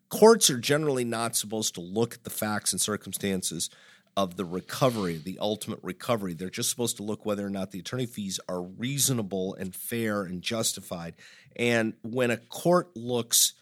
courts 0.08 0.48
are 0.48 0.58
generally 0.58 1.04
not 1.04 1.36
supposed 1.36 1.74
to 1.74 1.82
look 1.82 2.14
at 2.14 2.24
the 2.24 2.30
facts 2.30 2.72
and 2.72 2.80
circumstances 2.80 3.68
of 4.16 4.36
the 4.36 4.44
recovery, 4.46 5.20
the 5.22 5.38
ultimate 5.38 5.80
recovery. 5.82 6.32
They're 6.32 6.48
just 6.48 6.70
supposed 6.70 6.96
to 6.96 7.02
look 7.02 7.26
whether 7.26 7.44
or 7.44 7.50
not 7.50 7.70
the 7.70 7.80
attorney 7.80 8.06
fees 8.06 8.40
are 8.48 8.62
reasonable 8.62 9.54
and 9.54 9.74
fair 9.74 10.22
and 10.22 10.40
justified. 10.40 11.14
And 11.54 11.92
when 12.02 12.30
a 12.30 12.38
court 12.38 12.96
looks 12.96 13.52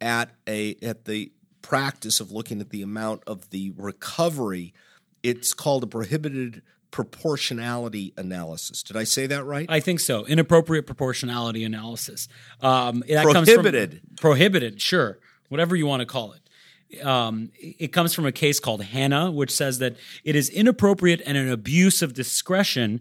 at 0.00 0.30
a 0.48 0.74
at 0.82 1.04
the 1.04 1.30
practice 1.60 2.18
of 2.18 2.32
looking 2.32 2.60
at 2.60 2.70
the 2.70 2.82
amount 2.82 3.22
of 3.28 3.50
the 3.50 3.72
recovery, 3.76 4.74
it's 5.22 5.54
called 5.54 5.84
a 5.84 5.86
prohibited 5.86 6.62
proportionality 6.92 8.12
analysis. 8.16 8.84
Did 8.84 8.96
I 8.96 9.02
say 9.04 9.26
that 9.26 9.44
right? 9.44 9.66
I 9.68 9.80
think 9.80 9.98
so. 9.98 10.24
Inappropriate 10.26 10.86
proportionality 10.86 11.64
analysis. 11.64 12.28
Um, 12.60 13.02
that 13.08 13.24
comes 13.24 13.48
Prohibited. 13.48 14.00
from, 14.06 14.16
prohibited, 14.16 14.80
sure. 14.80 15.18
Whatever 15.48 15.74
you 15.74 15.86
want 15.86 16.00
to 16.00 16.06
call 16.06 16.34
it. 16.34 17.04
Um, 17.04 17.50
it 17.58 17.88
comes 17.88 18.14
from 18.14 18.26
a 18.26 18.32
case 18.32 18.60
called 18.60 18.82
Hannah, 18.82 19.30
which 19.30 19.50
says 19.50 19.78
that 19.78 19.96
it 20.24 20.36
is 20.36 20.50
inappropriate 20.50 21.22
and 21.26 21.36
an 21.38 21.50
abuse 21.50 22.02
of 22.02 22.12
discretion 22.12 23.00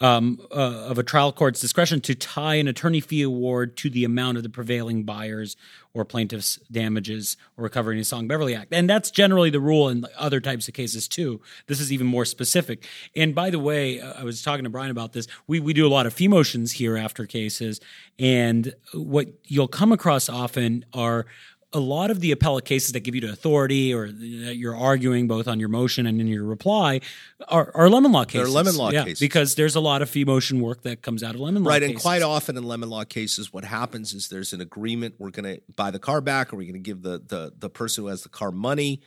um, 0.00 0.40
uh, 0.50 0.54
of 0.54 0.98
a 0.98 1.02
trial 1.02 1.32
court's 1.32 1.60
discretion 1.60 2.00
to 2.02 2.14
tie 2.14 2.54
an 2.54 2.68
attorney 2.68 3.00
fee 3.00 3.22
award 3.22 3.76
to 3.78 3.90
the 3.90 4.04
amount 4.04 4.36
of 4.36 4.42
the 4.42 4.48
prevailing 4.48 5.04
buyer's 5.04 5.56
or 5.92 6.04
plaintiff's 6.04 6.56
damages 6.70 7.36
or 7.56 7.64
recovery 7.64 7.96
in 7.96 7.98
the 7.98 8.04
Song 8.04 8.28
Beverly 8.28 8.54
Act. 8.54 8.72
And 8.72 8.88
that's 8.88 9.10
generally 9.10 9.50
the 9.50 9.60
rule 9.60 9.88
in 9.88 10.04
other 10.16 10.40
types 10.40 10.68
of 10.68 10.74
cases 10.74 11.08
too. 11.08 11.40
This 11.66 11.80
is 11.80 11.92
even 11.92 12.06
more 12.06 12.24
specific. 12.24 12.86
And 13.16 13.34
by 13.34 13.50
the 13.50 13.58
way, 13.58 14.00
uh, 14.00 14.20
I 14.20 14.24
was 14.24 14.42
talking 14.42 14.64
to 14.64 14.70
Brian 14.70 14.90
about 14.90 15.12
this. 15.12 15.26
We, 15.46 15.58
we 15.60 15.72
do 15.72 15.86
a 15.86 15.88
lot 15.88 16.06
of 16.06 16.12
fee 16.12 16.28
motions 16.28 16.72
here 16.72 16.96
after 16.96 17.26
cases. 17.26 17.80
And 18.18 18.74
what 18.94 19.28
you'll 19.44 19.68
come 19.68 19.92
across 19.92 20.28
often 20.28 20.84
are 20.92 21.26
a 21.72 21.78
lot 21.78 22.10
of 22.10 22.20
the 22.20 22.32
appellate 22.32 22.64
cases 22.64 22.92
that 22.92 23.00
give 23.00 23.14
you 23.14 23.20
the 23.20 23.30
authority 23.30 23.92
or 23.92 24.08
that 24.10 24.56
you're 24.56 24.76
arguing 24.76 25.28
both 25.28 25.46
on 25.46 25.60
your 25.60 25.68
motion 25.68 26.06
and 26.06 26.18
in 26.20 26.26
your 26.26 26.44
reply 26.44 27.00
are, 27.48 27.70
are 27.74 27.90
lemon 27.90 28.10
law 28.10 28.24
cases. 28.24 28.46
They're 28.46 28.54
lemon 28.54 28.76
law 28.76 28.90
Yeah, 28.90 29.04
cases. 29.04 29.20
Because 29.20 29.54
there's 29.54 29.74
a 29.74 29.80
lot 29.80 30.00
of 30.00 30.08
fee 30.08 30.24
motion 30.24 30.60
work 30.60 30.82
that 30.82 31.02
comes 31.02 31.22
out 31.22 31.34
of 31.34 31.40
lemon 31.40 31.64
law 31.64 31.70
cases. 31.70 31.80
Right, 31.80 31.82
cases. 31.82 31.94
and 31.94 32.02
quite 32.02 32.22
often 32.22 32.56
in 32.56 32.64
lemon 32.64 32.88
law 32.88 33.04
cases, 33.04 33.52
what 33.52 33.64
happens 33.64 34.14
is 34.14 34.28
there's 34.28 34.54
an 34.54 34.62
agreement. 34.62 35.16
We're 35.18 35.30
going 35.30 35.56
to 35.56 35.62
buy 35.76 35.90
the 35.90 35.98
car 35.98 36.22
back, 36.22 36.52
or 36.52 36.56
we're 36.56 36.62
going 36.70 36.82
to 36.82 36.90
give 36.90 37.02
the, 37.02 37.22
the 37.26 37.52
the 37.58 37.68
person 37.68 38.04
who 38.04 38.08
has 38.08 38.22
the 38.22 38.30
car 38.30 38.50
money, 38.50 39.02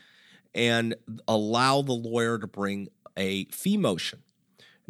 and 0.54 0.96
allow 1.28 1.82
the 1.82 1.94
lawyer 1.94 2.38
to 2.38 2.48
bring 2.48 2.90
a 3.18 3.46
fee 3.46 3.78
motion. 3.78 4.20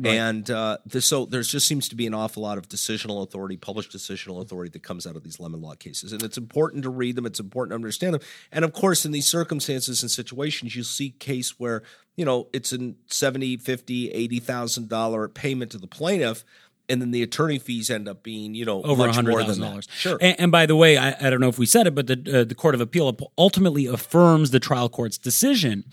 And 0.03 0.49
uh, 0.49 0.77
this, 0.85 1.05
so 1.05 1.25
there 1.25 1.41
just 1.41 1.67
seems 1.67 1.89
to 1.89 1.95
be 1.95 2.07
an 2.07 2.13
awful 2.13 2.43
lot 2.43 2.57
of 2.57 2.67
decisional 2.67 3.23
authority, 3.23 3.57
published 3.57 3.91
decisional 3.91 4.41
authority 4.41 4.71
that 4.71 4.83
comes 4.83 5.05
out 5.05 5.15
of 5.15 5.23
these 5.23 5.39
lemon 5.39 5.61
law 5.61 5.75
cases, 5.75 6.13
and 6.13 6.23
it's 6.23 6.37
important 6.37 6.83
to 6.83 6.89
read 6.89 7.15
them. 7.15 7.25
It's 7.25 7.39
important 7.39 7.71
to 7.71 7.75
understand 7.75 8.15
them, 8.15 8.21
and 8.51 8.65
of 8.65 8.73
course, 8.73 9.05
in 9.05 9.11
these 9.11 9.27
circumstances 9.27 10.01
and 10.01 10.09
situations, 10.09 10.75
you 10.75 10.83
see 10.83 11.11
case 11.11 11.59
where 11.59 11.83
you 12.15 12.25
know 12.25 12.47
it's 12.53 12.73
a 12.73 12.93
70 13.07 13.57
50 13.57 14.11
eighty 14.11 14.39
thousand 14.39 14.89
dollar 14.89 15.27
payment 15.27 15.71
to 15.71 15.77
the 15.77 15.87
plaintiff, 15.87 16.43
and 16.91 17.01
then 17.01 17.11
the 17.11 17.23
attorney 17.23 17.57
fees 17.57 17.89
end 17.89 18.07
up 18.07 18.21
being 18.21 18.53
you 18.53 18.65
know 18.65 18.83
over 18.83 19.07
much 19.07 19.15
hundred 19.15 19.31
more 19.31 19.43
than 19.43 19.59
dollars. 19.59 19.87
Sure. 19.93 20.17
And, 20.21 20.39
and 20.39 20.51
by 20.51 20.65
the 20.65 20.75
way, 20.75 20.97
I, 20.97 21.15
I 21.27 21.29
don't 21.29 21.39
know 21.39 21.47
if 21.49 21.57
we 21.57 21.65
said 21.65 21.87
it, 21.87 21.95
but 21.95 22.07
the 22.07 22.41
uh, 22.41 22.43
the 22.43 22.55
Court 22.55 22.75
of 22.75 22.81
Appeal 22.81 23.17
ultimately 23.37 23.85
affirms 23.87 24.51
the 24.51 24.59
trial 24.59 24.89
court's 24.89 25.17
decision, 25.17 25.85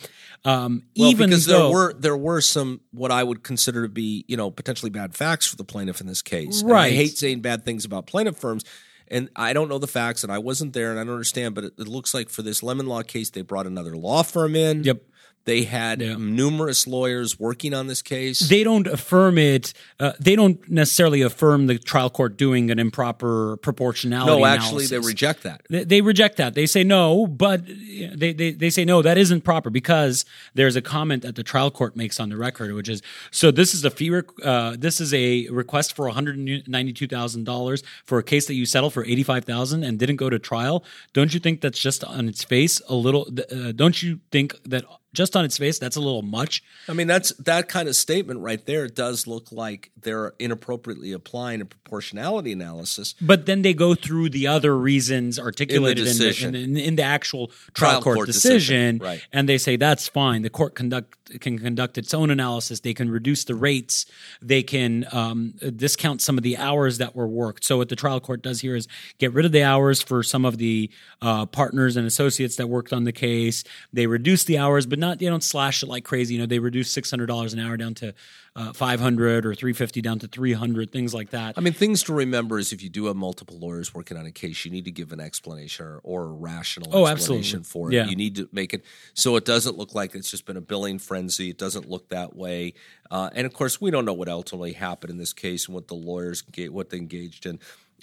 um, 0.44 0.82
Well, 0.96 1.11
even 1.11 1.30
because 1.30 1.46
though 1.46 1.62
there 1.64 1.70
were 1.72 1.92
there 1.94 2.16
were 2.16 2.40
some 2.40 2.80
what 2.90 3.11
I 3.11 3.22
would 3.22 3.42
consider 3.42 3.82
to 3.82 3.88
be 3.88 4.24
you 4.28 4.37
know 4.37 4.50
potentially 4.50 4.90
bad 4.90 5.14
facts 5.14 5.46
for 5.46 5.56
the 5.56 5.64
plaintiff 5.64 6.00
in 6.00 6.06
this 6.06 6.22
case. 6.22 6.62
And 6.62 6.70
I 6.70 6.74
Right. 6.74 6.92
hate 6.92 7.16
saying 7.16 7.40
bad 7.40 7.64
things 7.64 7.84
about 7.84 8.06
plaintiff 8.06 8.37
firms, 8.37 8.64
And 9.11 9.30
I 9.37 9.52
don't 9.54 9.68
know 9.70 9.78
the 9.78 9.87
facts, 9.87 10.22
and 10.22 10.30
I 10.32 10.38
wasn't 10.38 10.74
there, 10.74 10.90
and 10.90 11.00
I 11.00 11.04
don't 11.04 11.14
understand. 11.14 11.54
But 11.54 11.64
it, 11.64 11.72
it 11.78 11.88
looks 11.88 12.12
like 12.12 12.28
for 12.28 12.42
this 12.42 12.62
lemon 12.62 12.87
law 12.87 13.02
case, 13.02 13.30
they 13.30 13.42
brought 13.42 13.66
another 13.66 13.96
law 13.96 14.22
firm 14.22 14.54
in. 14.54 14.84
Yep. 14.84 15.02
They 15.44 15.62
had 15.62 16.03
Yeah. 16.03 16.16
numerous 16.18 16.87
lawyers 16.87 17.40
working 17.40 17.72
on 17.72 17.87
this 17.87 18.03
case. 18.03 18.38
they 18.40 18.62
don't 18.62 18.87
affirm 18.87 19.38
it. 19.38 19.72
Uh, 19.98 20.12
they 20.20 20.37
don't 20.37 20.59
necessarily 20.70 21.22
affirm 21.22 21.66
the 21.68 21.79
trial 21.79 22.11
court 22.11 22.37
doing 22.37 22.70
an 22.70 22.79
improper 22.79 23.57
proportionality. 23.59 24.31
no, 24.38 24.44
actually, 24.44 24.87
they 24.87 24.98
reject 24.98 25.44
that. 25.44 25.62
They, 25.70 25.85
they 25.85 26.01
reject 26.03 26.37
that. 26.37 26.55
They 26.55 26.66
say 26.66 26.85
no, 26.85 27.27
but 27.27 27.64
they, 27.66 28.33
they 28.35 28.51
they 28.53 28.68
say 28.70 28.85
no, 28.85 29.01
that 29.01 29.16
isn't 29.16 29.42
proper 29.42 29.70
because 29.70 30.24
there's 30.55 30.77
a 30.77 30.83
comment 30.83 31.22
that 31.22 31.35
the 31.37 31.42
trial 31.42 31.70
court 31.70 31.96
makes 31.96 32.20
on 32.20 32.29
the 32.29 32.37
record, 32.37 32.74
which 32.74 32.88
is 32.90 33.01
so. 33.31 33.51
This 33.51 33.74
is 33.74 33.85
a 33.85 33.90
fee. 33.90 34.11
Rec- 34.11 34.44
uh, 34.44 34.77
this 34.79 35.01
is 35.01 35.14
a 35.14 35.48
request 35.48 35.94
for 35.96 36.07
one 36.07 36.14
hundred 36.14 36.68
ninety 36.68 36.92
two 36.92 37.07
thousand 37.07 37.44
dollars 37.44 37.83
for 38.05 38.18
a 38.18 38.22
case 38.22 38.46
that 38.46 38.55
you 38.55 38.66
settled 38.66 38.92
for 38.92 39.05
eighty 39.05 39.22
five 39.22 39.44
thousand 39.46 39.83
and 39.83 39.98
didn't 39.98 40.16
go 40.16 40.29
to 40.29 40.38
trial. 40.38 40.85
Don't 41.14 41.33
you 41.33 41.40
think 41.40 41.62
that's 41.62 41.79
just 41.81 42.05
on 42.05 42.29
its 42.29 42.44
face 42.44 42.83
a 42.88 42.94
little? 42.94 43.29
Uh, 43.51 43.72
don't 43.72 44.03
you 44.03 44.20
think 44.31 44.55
that 44.64 44.85
just 45.12 45.37
on 45.37 45.44
its 45.44 45.59
face 45.59 45.79
that's 45.79 45.97
a 45.97 46.01
little 46.01 46.23
much? 46.23 46.62
I 46.88 46.92
mean, 46.92 47.07
that's 47.07 47.33
that 47.35 47.68
kind 47.68 47.88
of 47.88 47.97
statement 47.97 48.40
right 48.40 48.64
there 48.64 48.88
does 48.88 49.27
look 49.27 49.51
like 49.51 49.90
they're 50.01 50.35
inappropriately 50.38 51.12
applying 51.12 51.61
a 51.61 51.64
proportionality 51.64 52.53
analysis. 52.53 53.14
But 53.21 53.47
then 53.47 53.62
they 53.62 53.75
go 53.75 53.94
through 53.94 54.31
the 54.31 54.47
other 54.47 54.77
reasons 54.77 55.38
articulated 55.38 56.07
in 56.07 56.18
the, 56.18 56.44
in 56.44 56.53
the, 56.53 56.62
in, 56.62 56.77
in 56.77 56.97
the 56.97 57.03
actual 57.03 57.49
trial, 57.75 57.92
Trial 57.92 58.03
court, 58.03 58.16
court 58.16 58.27
decision, 58.27 58.99
decision, 58.99 58.99
right. 58.99 59.27
and 59.33 59.49
they 59.49 59.59
say 59.59 59.77
that's 59.77 60.09
fine. 60.09 60.42
The 60.42 60.51
court 60.51 60.75
conduct 60.75 61.16
can 61.40 61.59
conduct 61.59 61.99
its 61.99 62.14
own 62.14 62.31
analysis. 62.31 62.81
They 62.81 62.94
can 62.94 63.11
reduce 63.11 63.44
the 63.44 63.55
rates. 63.55 64.07
They 64.40 64.62
can 64.62 65.07
um, 65.12 65.55
discount 65.77 66.23
some 66.23 66.38
of 66.38 66.42
the 66.42 66.57
hours 66.57 66.99
that 66.99 67.14
were 67.14 67.29
worked. 67.29 67.64
So 67.64 67.79
what 67.79 67.88
the 67.88 67.97
trial 67.97 68.21
court 68.21 68.42
does 68.42 68.61
here 68.61 68.75
is 68.75 68.88
get 69.18 69.33
rid 69.33 69.44
of 69.44 69.53
the 69.53 69.62
hours 69.62 70.01
for 70.03 70.23
some 70.23 70.44
of 70.44 70.59
the 70.59 70.90
uh, 71.21 71.47
partners 71.47 71.97
and 71.97 72.07
associates 72.07 72.57
that 72.57 72.68
worked 72.68 72.92
on 72.92 73.05
the 73.05 73.12
case. 73.12 73.64
They 73.92 74.07
reduce 74.07 74.44
the 74.44 74.59
hours, 74.59 74.87
but 74.87 74.97
not 74.98 75.18
they 75.18 75.26
don't 75.26 75.42
slash 75.42 75.82
it 75.82 75.88
like 75.88 76.04
crazy. 76.04 76.34
You 76.34 76.40
know, 76.40 76.46
they 76.46 76.58
reduce 76.58 76.90
six 76.90 77.11
hundred 77.11 77.26
dollars 77.26 77.54
an 77.54 77.61
hour 77.61 77.76
down 77.76 77.94
to 77.94 78.14
uh, 78.56 78.72
five 78.72 79.00
hundred 79.00 79.46
or 79.46 79.54
three 79.54 79.72
fifty 79.72 80.02
down 80.02 80.18
to 80.18 80.26
three 80.28 80.52
hundred, 80.52 80.90
things 80.90 81.14
like 81.14 81.30
that. 81.30 81.54
I 81.56 81.61
mean, 81.61 81.72
things 81.72 82.02
to 82.04 82.12
remember 82.12 82.58
is 82.58 82.72
if 82.72 82.82
you 82.82 82.88
do 82.88 83.06
have 83.06 83.16
multiple 83.16 83.58
lawyers 83.58 83.94
working 83.94 84.16
on 84.16 84.26
a 84.26 84.32
case, 84.32 84.64
you 84.64 84.70
need 84.70 84.84
to 84.87 84.90
give 84.90 85.12
an 85.12 85.20
explanation 85.20 85.87
or, 85.87 86.00
or 86.02 86.24
a 86.24 86.32
rational 86.32 86.90
Oh, 86.92 87.06
explanation 87.06 87.61
absolutely. 87.61 87.64
for 87.64 87.92
it. 87.92 87.94
Yeah. 88.06 88.11
You 88.11 88.16
need 88.16 88.37
to 88.37 88.48
make 88.52 88.74
it 88.74 88.84
so 89.14 89.37
it 89.37 89.44
doesn't 89.44 89.78
look 89.78 89.94
like 89.94 90.14
it's 90.14 90.30
just 90.30 90.44
been 90.44 90.56
a 90.56 90.61
billing 90.61 90.98
frenzy. 90.98 91.50
It 91.50 91.58
doesn't 91.58 91.88
look 91.88 92.08
that 92.08 92.34
way. 92.37 92.74
Uh, 93.11 93.30
and 93.34 93.46
of 93.46 93.52
course, 93.54 93.80
we 93.80 93.90
don't 93.90 94.04
know 94.04 94.12
what 94.12 94.28
ultimately 94.28 94.72
happened 94.72 95.11
in 95.11 95.18
this 95.18 95.32
case 95.32 95.66
and 95.66 95.74
what 95.74 95.88
the 95.88 95.94
lawyers 95.94 96.42
what 96.70 96.90
they 96.90 96.96
engaged 96.98 97.46
in. 97.46 97.58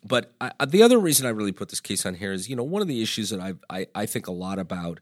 But 0.08 0.32
I, 0.40 0.52
I- 0.60 0.66
the 0.66 0.84
other 0.84 1.00
reason 1.00 1.26
I 1.26 1.30
really 1.30 1.52
put 1.52 1.70
this 1.70 1.80
case 1.82 2.06
on 2.06 2.16
here 2.16 2.32
is, 2.32 2.48
you 2.48 2.56
know, 2.56 2.64
one 2.64 2.82
of 2.82 2.88
the 2.88 3.02
issues 3.02 3.32
that 3.32 3.40
I, 3.40 3.54
I, 3.70 3.88
I 3.96 4.06
think 4.06 4.28
a 4.28 4.32
lot 4.32 4.60
about 4.60 5.00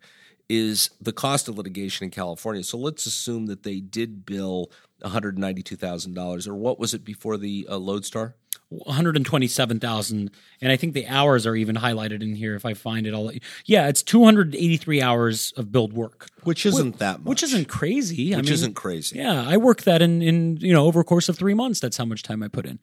is 0.49 0.89
the 1.01 1.13
cost 1.13 1.47
of 1.47 1.57
litigation 1.57 2.05
in 2.05 2.11
California. 2.11 2.63
So 2.63 2.77
let's 2.77 3.05
assume 3.05 3.45
that 3.47 3.63
they 3.63 3.79
did 3.79 4.25
bill 4.25 4.69
$192,000 5.03 6.47
or 6.47 6.55
what 6.55 6.79
was 6.79 6.93
it 6.93 7.03
before 7.03 7.37
the 7.37 7.67
uh, 7.69 7.77
Lodestar? 7.77 8.35
127,000 8.69 10.31
and 10.61 10.71
I 10.71 10.77
think 10.77 10.93
the 10.93 11.05
hours 11.07 11.45
are 11.45 11.55
even 11.55 11.75
highlighted 11.75 12.23
in 12.23 12.33
here 12.35 12.55
if 12.55 12.65
I 12.65 12.73
find 12.73 13.05
it 13.05 13.13
all 13.13 13.31
yeah 13.65 13.87
it's 13.87 14.01
283 14.01 15.01
hours 15.01 15.53
of 15.57 15.71
build 15.71 15.93
work 15.93 16.27
Which 16.43 16.65
isn't 16.65 16.97
that 16.97 17.19
much. 17.19 17.27
which 17.27 17.43
isn't 17.43 17.67
crazy 17.67 18.33
I 18.33 18.37
Which 18.37 18.45
mean, 18.47 18.53
isn't 18.53 18.73
crazy. 18.73 19.19
yeah 19.19 19.45
I 19.47 19.57
work 19.57 19.83
that 19.83 20.01
in 20.01 20.21
in 20.23 20.57
you 20.57 20.73
know 20.73 20.85
over 20.85 21.01
a 21.01 21.03
course 21.03 21.29
of 21.29 21.37
3 21.37 21.53
months 21.53 21.79
that's 21.79 21.97
how 21.97 22.05
much 22.05 22.23
time 22.23 22.41
I 22.41 22.47
put 22.47 22.65
in 22.65 22.79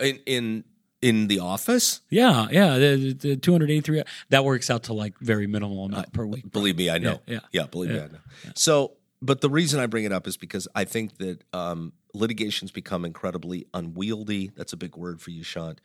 In, 0.00 0.20
in 0.26 0.64
in 1.02 1.26
the 1.28 1.40
office? 1.40 2.00
yeah 2.08 2.48
yeah 2.50 2.78
the, 2.78 3.12
the 3.12 3.36
283 3.36 4.02
that 4.30 4.44
works 4.44 4.70
out 4.70 4.84
to 4.84 4.92
like 4.92 5.18
very 5.18 5.46
minimal 5.46 5.84
amount 5.84 6.12
per 6.12 6.24
week 6.24 6.50
Believe 6.52 6.76
me, 6.78 6.88
I 6.90 6.98
know. 6.98 7.20
Yeah, 7.26 7.40
yeah. 7.52 7.66
believe 7.66 7.90
me, 7.90 7.98
I 7.98 8.06
know. 8.06 8.18
So, 8.54 8.92
but 9.20 9.40
the 9.40 9.50
reason 9.50 9.80
I 9.80 9.86
bring 9.86 10.04
it 10.04 10.12
up 10.12 10.26
is 10.26 10.36
because 10.36 10.68
I 10.74 10.84
think 10.84 11.18
that 11.18 11.42
um, 11.52 11.92
litigation's 12.14 12.70
become 12.70 13.04
incredibly 13.04 13.66
unwieldy. 13.74 14.50
That's 14.56 14.72
a 14.72 14.76
big 14.76 14.96
word 14.96 15.20
for 15.20 15.30
you, 15.30 15.42
Sean. 15.42 15.76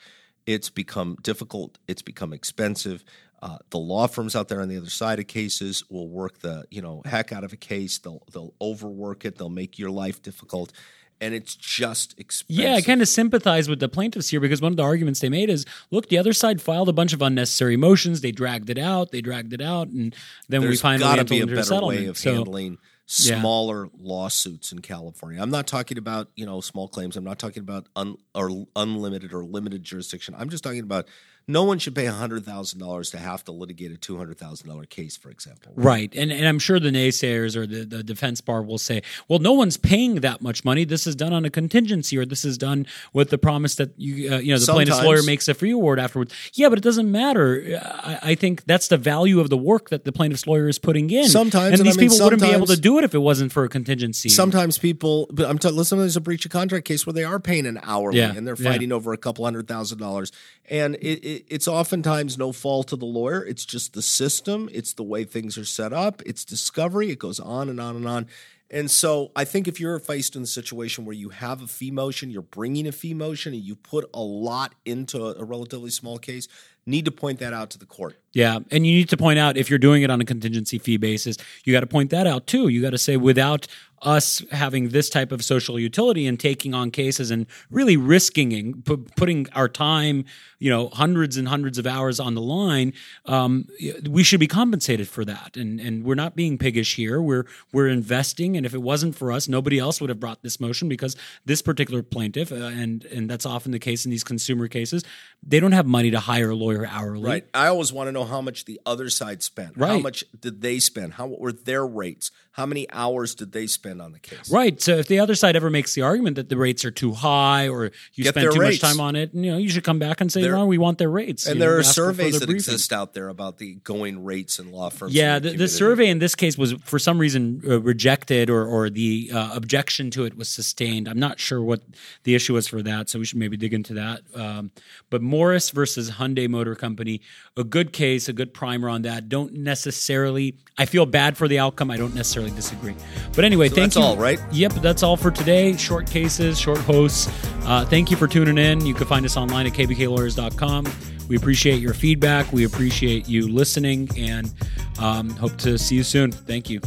It's 0.45 0.69
become 0.69 1.17
difficult. 1.21 1.77
It's 1.88 2.01
become 2.01 2.34
expensive. 2.34 3.03
Uh, 3.41 3.58
the 3.69 3.77
law 3.77 4.08
firms 4.08 4.36
out 4.36 4.47
there 4.47 4.62
on 4.62 4.67
the 4.69 4.77
other 4.77 4.89
side 4.89 5.19
of 5.19 5.27
cases 5.27 5.84
will 5.89 6.08
work 6.10 6.39
the 6.39 6.65
you 6.71 6.82
know 6.82 7.01
heck 7.06 7.32
out 7.32 7.43
of 7.43 7.53
a 7.53 7.58
case. 7.58 7.99
They'll 7.99 8.23
they'll 8.34 8.53
overwork 8.60 9.25
it. 9.25 9.38
They'll 9.38 9.49
make 9.49 9.77
your 9.77 9.91
life 9.91 10.21
difficult, 10.21 10.71
and 11.19 11.34
it's 11.34 11.56
just 11.56 12.17
expensive. 12.19 12.63
Yeah, 12.63 12.75
I 12.75 12.82
kind 12.82 13.01
of 13.01 13.08
sympathize 13.08 13.67
with 13.67 13.80
the 13.80 13.89
plaintiffs 13.89 14.30
here 14.30 14.39
because 14.39 14.62
one 14.62 14.71
of 14.71 14.77
the 14.77 14.84
arguments 14.84 15.19
they 15.19 15.30
made 15.30 15.49
is, 15.49 15.65
look, 15.91 16.10
the 16.10 16.17
other 16.17 16.34
side 16.34 16.62
filed 16.62 16.89
a 16.89 16.93
bunch 16.93 17.13
of 17.13 17.21
unnecessary 17.21 17.77
motions. 17.77 18.21
They 18.21 18.32
dragged 18.32 18.69
it 18.69 18.77
out. 18.77 19.12
They 19.12 19.21
dragged 19.21 19.53
it 19.53 19.62
out, 19.62 19.88
and 19.89 20.15
then 20.49 20.62
we 20.62 20.67
There's 20.67 20.82
finally 20.82 21.03
got 21.03 21.15
to 21.17 21.25
be 21.25 21.39
a 21.41 21.47
better 21.47 21.63
settlement. 21.63 22.01
way 22.01 22.06
of 22.08 22.17
so, 22.17 22.34
handling 22.34 22.77
Yeah. 23.10 23.39
smaller 23.39 23.88
lawsuits 23.97 24.71
in 24.71 24.80
California. 24.80 25.41
I'm 25.41 25.49
not 25.49 25.65
talking 25.67 25.97
about 25.97 26.30
you 26.36 26.45
know 26.45 26.62
small 26.62 26.88
claims. 26.88 27.15
I'm 27.15 27.23
not 27.23 27.39
talking 27.39 27.62
about 27.62 27.88
un, 27.95 28.17
or 28.36 28.65
unlimited 28.75 29.34
or 29.34 29.43
limited 29.45 29.84
jurisdiction. 29.84 30.36
I'm 30.38 30.49
just 30.49 30.63
talking 30.63 30.82
about 30.82 31.08
no 31.47 31.63
one 31.63 31.79
should 31.79 31.95
pay 31.95 32.05
hundred 32.05 32.43
thousand 32.43 32.79
dollars 32.79 33.10
to 33.12 33.17
have 33.17 33.43
to 33.45 33.51
litigate 33.51 33.91
a 33.91 33.97
two 33.97 34.17
hundred 34.17 34.38
thousand 34.38 34.67
dollar 34.67 34.86
case, 34.86 35.15
for 35.15 35.29
example. 35.29 35.71
Right. 35.75 36.13
And 36.15 36.31
and 36.31 36.45
I'm 36.47 36.60
sure 36.60 36.79
the 36.79 36.89
naysayers 36.89 37.55
or 37.55 37.65
the, 37.65 37.86
the 37.86 38.03
defense 38.03 38.41
bar 38.41 38.62
will 38.62 38.77
say, 38.77 39.01
well, 39.27 39.39
no 39.39 39.53
one's 39.53 39.77
paying 39.77 40.15
that 40.15 40.41
much 40.41 40.65
money. 40.65 40.83
This 40.83 41.07
is 41.07 41.15
done 41.15 41.33
on 41.33 41.45
a 41.45 41.49
contingency 41.49 42.17
or 42.17 42.25
this 42.25 42.43
is 42.43 42.57
done 42.57 42.86
with 43.13 43.29
the 43.29 43.38
promise 43.38 43.75
that 43.75 43.91
you 43.97 44.33
uh, 44.33 44.39
you 44.39 44.53
know 44.53 44.60
the 44.60 44.71
plaintiff's 44.71 45.01
lawyer 45.01 45.23
makes 45.23 45.47
a 45.47 45.53
free 45.53 45.71
award 45.71 45.99
afterwards. 45.99 46.33
Yeah, 46.53 46.69
but 46.69 46.77
it 46.77 46.83
doesn't 46.83 47.10
matter. 47.10 47.79
I, 47.81 48.19
I 48.31 48.36
think 48.36 48.65
that's 48.65 48.89
the 48.89 48.97
value 48.97 49.39
of 49.39 49.49
the 49.49 49.57
work 49.57 49.89
that 49.89 50.03
the 50.03 50.12
plaintiff's 50.12 50.47
lawyer 50.47 50.67
is 50.67 50.79
putting 50.79 51.10
in. 51.10 51.29
Sometimes, 51.29 51.79
and 51.79 51.79
and 51.79 51.86
these 51.88 51.97
I 51.97 52.01
mean, 52.01 52.10
people 52.10 52.25
wouldn't 52.25 52.41
be 52.41 52.49
able 52.49 52.67
to 52.67 52.79
do 52.79 52.97
it 52.97 53.03
if 53.03 53.15
it 53.15 53.19
wasn't 53.19 53.51
for 53.53 53.63
a 53.63 53.69
contingency. 53.69 54.29
Sometimes 54.29 54.77
people, 54.77 55.27
but 55.31 55.45
I'm 55.45 55.57
talking. 55.57 55.77
Listen, 55.77 55.99
there's 55.99 56.17
a 56.17 56.21
breach 56.21 56.45
of 56.45 56.51
contract 56.51 56.86
case 56.86 57.05
where 57.05 57.13
they 57.13 57.23
are 57.23 57.39
paying 57.39 57.65
an 57.65 57.79
hourly, 57.83 58.17
Yeah, 58.19 58.33
and 58.36 58.45
they're 58.45 58.55
yeah. 58.57 58.71
fighting 58.71 58.91
over 58.91 59.13
a 59.13 59.17
couple 59.17 59.45
hundred 59.45 59.67
thousand 59.67 59.99
dollars, 59.99 60.31
and 60.69 60.95
it, 60.95 61.23
it, 61.23 61.37
it's 61.47 61.67
oftentimes 61.67 62.38
no 62.38 62.52
fault 62.52 62.93
of 62.93 63.00
the 63.00 63.06
lawyer. 63.06 63.45
It's 63.45 63.65
just 63.65 63.93
the 63.93 64.02
system. 64.02 64.69
It's 64.71 64.93
the 64.93 65.04
way 65.04 65.23
things 65.23 65.58
are 65.58 65.65
set 65.65 65.93
up. 65.93 66.21
It's 66.26 66.45
discovery. 66.45 67.10
It 67.10 67.19
goes 67.19 67.39
on 67.39 67.69
and 67.69 67.80
on 67.80 67.95
and 67.95 68.08
on. 68.08 68.28
And 68.69 68.91
so 68.91 69.32
I 69.36 69.45
think 69.45 69.67
if 69.67 69.80
you're 69.80 69.97
faced 70.00 70.36
in 70.36 70.43
a 70.43 70.47
situation 70.47 71.06
where 71.06 71.15
you 71.15 71.30
have 71.30 71.62
a 71.62 71.67
fee 71.67 71.91
motion, 71.91 72.30
you're 72.30 72.41
bringing 72.41 72.86
a 72.86 72.91
fee 72.91 73.13
motion, 73.13 73.54
and 73.54 73.63
you 73.63 73.76
put 73.76 74.10
a 74.13 74.21
lot 74.21 74.76
into 74.86 75.23
a, 75.23 75.36
a 75.36 75.43
relatively 75.45 75.89
small 75.89 76.17
case, 76.17 76.47
need 76.88 77.06
to 77.06 77.12
point 77.12 77.39
that 77.39 77.54
out 77.54 77.69
to 77.71 77.78
the 77.78 77.86
court. 77.86 78.17
Yeah, 78.34 78.60
and 78.71 78.86
you 78.86 78.93
need 78.93 79.10
to 79.10 79.17
point 79.17 79.39
out 79.39 79.58
if 79.58 79.69
you're 79.69 79.80
doing 79.80 80.04
it 80.04 80.10
on 80.10 80.21
a 80.21 80.26
contingency 80.26 80.78
fee 80.78 80.97
basis, 80.97 81.38
you 81.63 81.73
got 81.73 81.80
to 81.80 81.88
point 81.88 82.12
that 82.12 82.28
out 82.28 82.45
too. 82.45 82.67
You 82.67 82.82
got 82.82 82.91
to 82.91 82.97
say 82.97 83.17
without 83.17 83.67
us 84.04 84.43
having 84.52 84.89
this 84.89 85.10
type 85.10 85.32
of 85.32 85.43
social 85.43 85.80
utility 85.80 86.28
and 86.28 86.39
taking 86.39 86.76
on 86.76 86.91
cases 86.91 87.32
and 87.32 87.47
really 87.71 87.97
risking 87.97 88.82
pu- 88.84 89.06
putting 89.15 89.47
our 89.54 89.67
time, 89.67 90.23
you 90.60 90.69
know, 90.69 90.89
hundreds 90.89 91.36
and 91.36 91.47
hundreds 91.47 91.80
of 91.80 91.88
hours 91.88 92.19
on 92.19 92.36
the 92.36 92.41
line, 92.41 92.93
um, 93.26 93.67
we 94.08 94.21
should 94.21 94.39
be 94.39 94.47
compensated 94.47 95.08
for 95.08 95.26
that. 95.26 95.58
And 95.58 95.80
and 95.80 96.04
we're 96.04 96.15
not 96.15 96.36
being 96.36 96.60
piggish 96.60 96.95
here. 96.95 97.19
We're 97.19 97.45
we're 97.73 97.88
investing, 97.88 98.56
and 98.56 98.65
if 98.65 98.73
it 98.76 98.84
wasn't 98.84 99.15
for 99.15 99.32
us, 99.32 99.47
nobody 99.47 99.80
else 99.80 100.00
would 100.00 100.10
have 100.10 100.19
brought 100.19 100.43
this 100.43 100.60
motion 100.60 100.88
because 100.88 101.15
this 101.45 101.63
particular 101.63 102.04
plaintiff, 102.04 102.52
uh, 102.52 102.56
and 102.56 103.04
and 103.06 103.28
that's 103.28 103.47
often 103.47 103.71
the 103.71 103.80
case 103.80 104.06
in 104.06 104.12
these 104.12 104.23
consumer 104.23 104.67
cases, 104.67 105.04
they 105.41 105.60
don't 105.60 105.71
have 105.71 105.88
money 105.88 106.12
to 106.12 106.19
hire 106.19 106.52
a 106.52 106.56
hourly. 106.85 107.23
Right. 107.23 107.47
I 107.53 107.67
always 107.67 107.91
want 107.93 108.07
to 108.07 108.11
know 108.11 108.25
how 108.25 108.41
much 108.41 108.65
the 108.65 108.79
other 108.85 109.09
side 109.09 109.41
spent. 109.43 109.77
Right. 109.77 109.89
How 109.89 109.99
much 109.99 110.23
did 110.39 110.61
they 110.61 110.79
spend? 110.79 111.13
How 111.13 111.27
what 111.27 111.39
were 111.39 111.51
their 111.51 111.85
rates? 111.85 112.31
How 112.58 112.65
many 112.65 112.89
hours 112.91 113.36
did 113.36 113.52
they 113.52 113.67
spend 113.67 114.02
on 114.02 114.13
the 114.13 114.20
case? 114.20 114.50
Right. 114.52 114.82
So 114.82 114.98
if 114.98 115.08
the 115.08 115.20
other 115.20 115.36
side 115.36 115.56
ever 115.56 115.70
makes 115.70 115.93
the 115.93 116.02
argument 116.02 116.38
that 116.38 116.50
the 116.50 116.58
rates 116.58 116.84
are 116.86 116.89
too 116.89 117.13
high 117.13 117.70
or 117.70 117.91
you 118.15 118.24
Get 118.24 118.34
spend 118.34 118.52
too 118.52 118.60
rates. 118.60 118.82
much 118.82 118.91
time 118.91 119.00
on 119.00 119.15
it, 119.15 119.32
you 119.36 119.52
know, 119.52 119.58
you 119.60 119.70
should 119.70 119.84
come 119.84 120.00
back 120.00 120.22
and 120.22 120.32
say, 120.32 120.41
There- 120.41 120.54
no, 120.56 120.65
we 120.65 120.80
want 120.80 120.98
their 120.98 121.12
rates. 121.12 121.46
And 121.46 121.58
You 121.58 121.60
there 121.60 121.74
know, 121.74 121.80
are 121.82 121.84
surveys 121.84 122.39
that 122.39 122.48
briefing. 122.48 122.56
exist 122.74 122.91
out 122.91 123.13
there 123.13 123.30
about 123.30 123.60
the 123.60 123.76
going 123.84 124.24
rates 124.26 124.58
in 124.58 124.72
law 124.72 124.89
firms. 124.89 125.13
Yeah, 125.13 125.38
in 125.38 125.43
the, 125.43 125.52
the 125.56 125.67
survey 125.67 126.08
in 126.10 126.17
this 126.17 126.34
case 126.34 126.58
was 126.58 126.74
for 126.84 126.98
some 126.98 127.20
reason 127.20 127.62
uh, 127.67 127.80
rejected 127.80 128.50
or, 128.50 128.65
or 128.65 128.89
the 128.89 129.30
uh, 129.32 129.52
objection 129.54 130.10
to 130.12 130.26
it 130.26 130.36
was 130.36 130.50
sustained. 130.50 131.08
I'm 131.08 131.20
not 131.20 131.39
sure 131.39 131.62
what 131.62 131.82
the 132.24 132.34
issue 132.34 132.56
was 132.56 132.67
for 132.67 132.82
that, 132.82 133.08
so 133.08 133.20
we 133.20 133.26
should 133.26 133.38
maybe 133.38 133.56
dig 133.58 133.76
into 133.76 133.93
that. 133.93 134.22
Um, 134.34 134.72
but 135.12 135.22
Morris 135.22 135.70
versus 135.70 136.10
Hyundai 136.10 136.50
Motor 136.50 136.74
Company, 136.74 137.22
a 137.56 137.63
good 137.63 137.93
case, 137.93 138.28
a 138.28 138.34
good 138.34 138.52
primer 138.52 138.89
on 138.89 139.04
that. 139.04 139.30
Don't 139.30 139.54
necessarily, 139.54 140.56
I 140.76 140.86
feel 140.86 141.06
bad 141.06 141.38
for 141.38 141.48
the 141.48 141.60
outcome. 141.60 141.91
I 141.91 141.98
don't 141.98 142.15
necessarily 142.15 142.46
disagree. 142.55 142.95
But 143.36 143.45
anyway, 143.45 143.69
thank 143.69 143.93
that's 143.93 143.95
you. 143.95 144.01
all, 144.03 144.17
right? 144.17 144.39
Yep, 144.51 144.73
that's 144.75 145.03
all 145.03 145.17
for 145.17 145.31
today. 145.31 145.75
Short 145.75 146.10
cases, 146.10 146.60
short 146.60 146.79
hosts. 146.79 147.27
Uh, 147.63 147.86
thank 147.86 148.12
you 148.12 148.17
for 148.17 148.27
tuning 148.27 148.57
in. 148.57 148.86
You 148.86 148.93
can 148.93 149.07
find 149.07 149.25
us 149.25 149.38
online 149.38 149.67
at 149.67 149.73
kbklawyers.com. 149.73 150.86
We 151.27 151.36
appreciate 151.36 151.81
your 151.81 151.93
feedback. 151.93 152.51
We 152.53 152.63
appreciate 152.63 153.27
you 153.27 153.47
listening 153.47 154.10
and 154.17 154.53
um, 154.99 155.29
hope 155.31 155.57
to 155.57 155.77
see 155.77 155.95
you 155.95 156.03
soon. 156.03 156.31
Thank 156.31 156.69
you. 156.69 156.79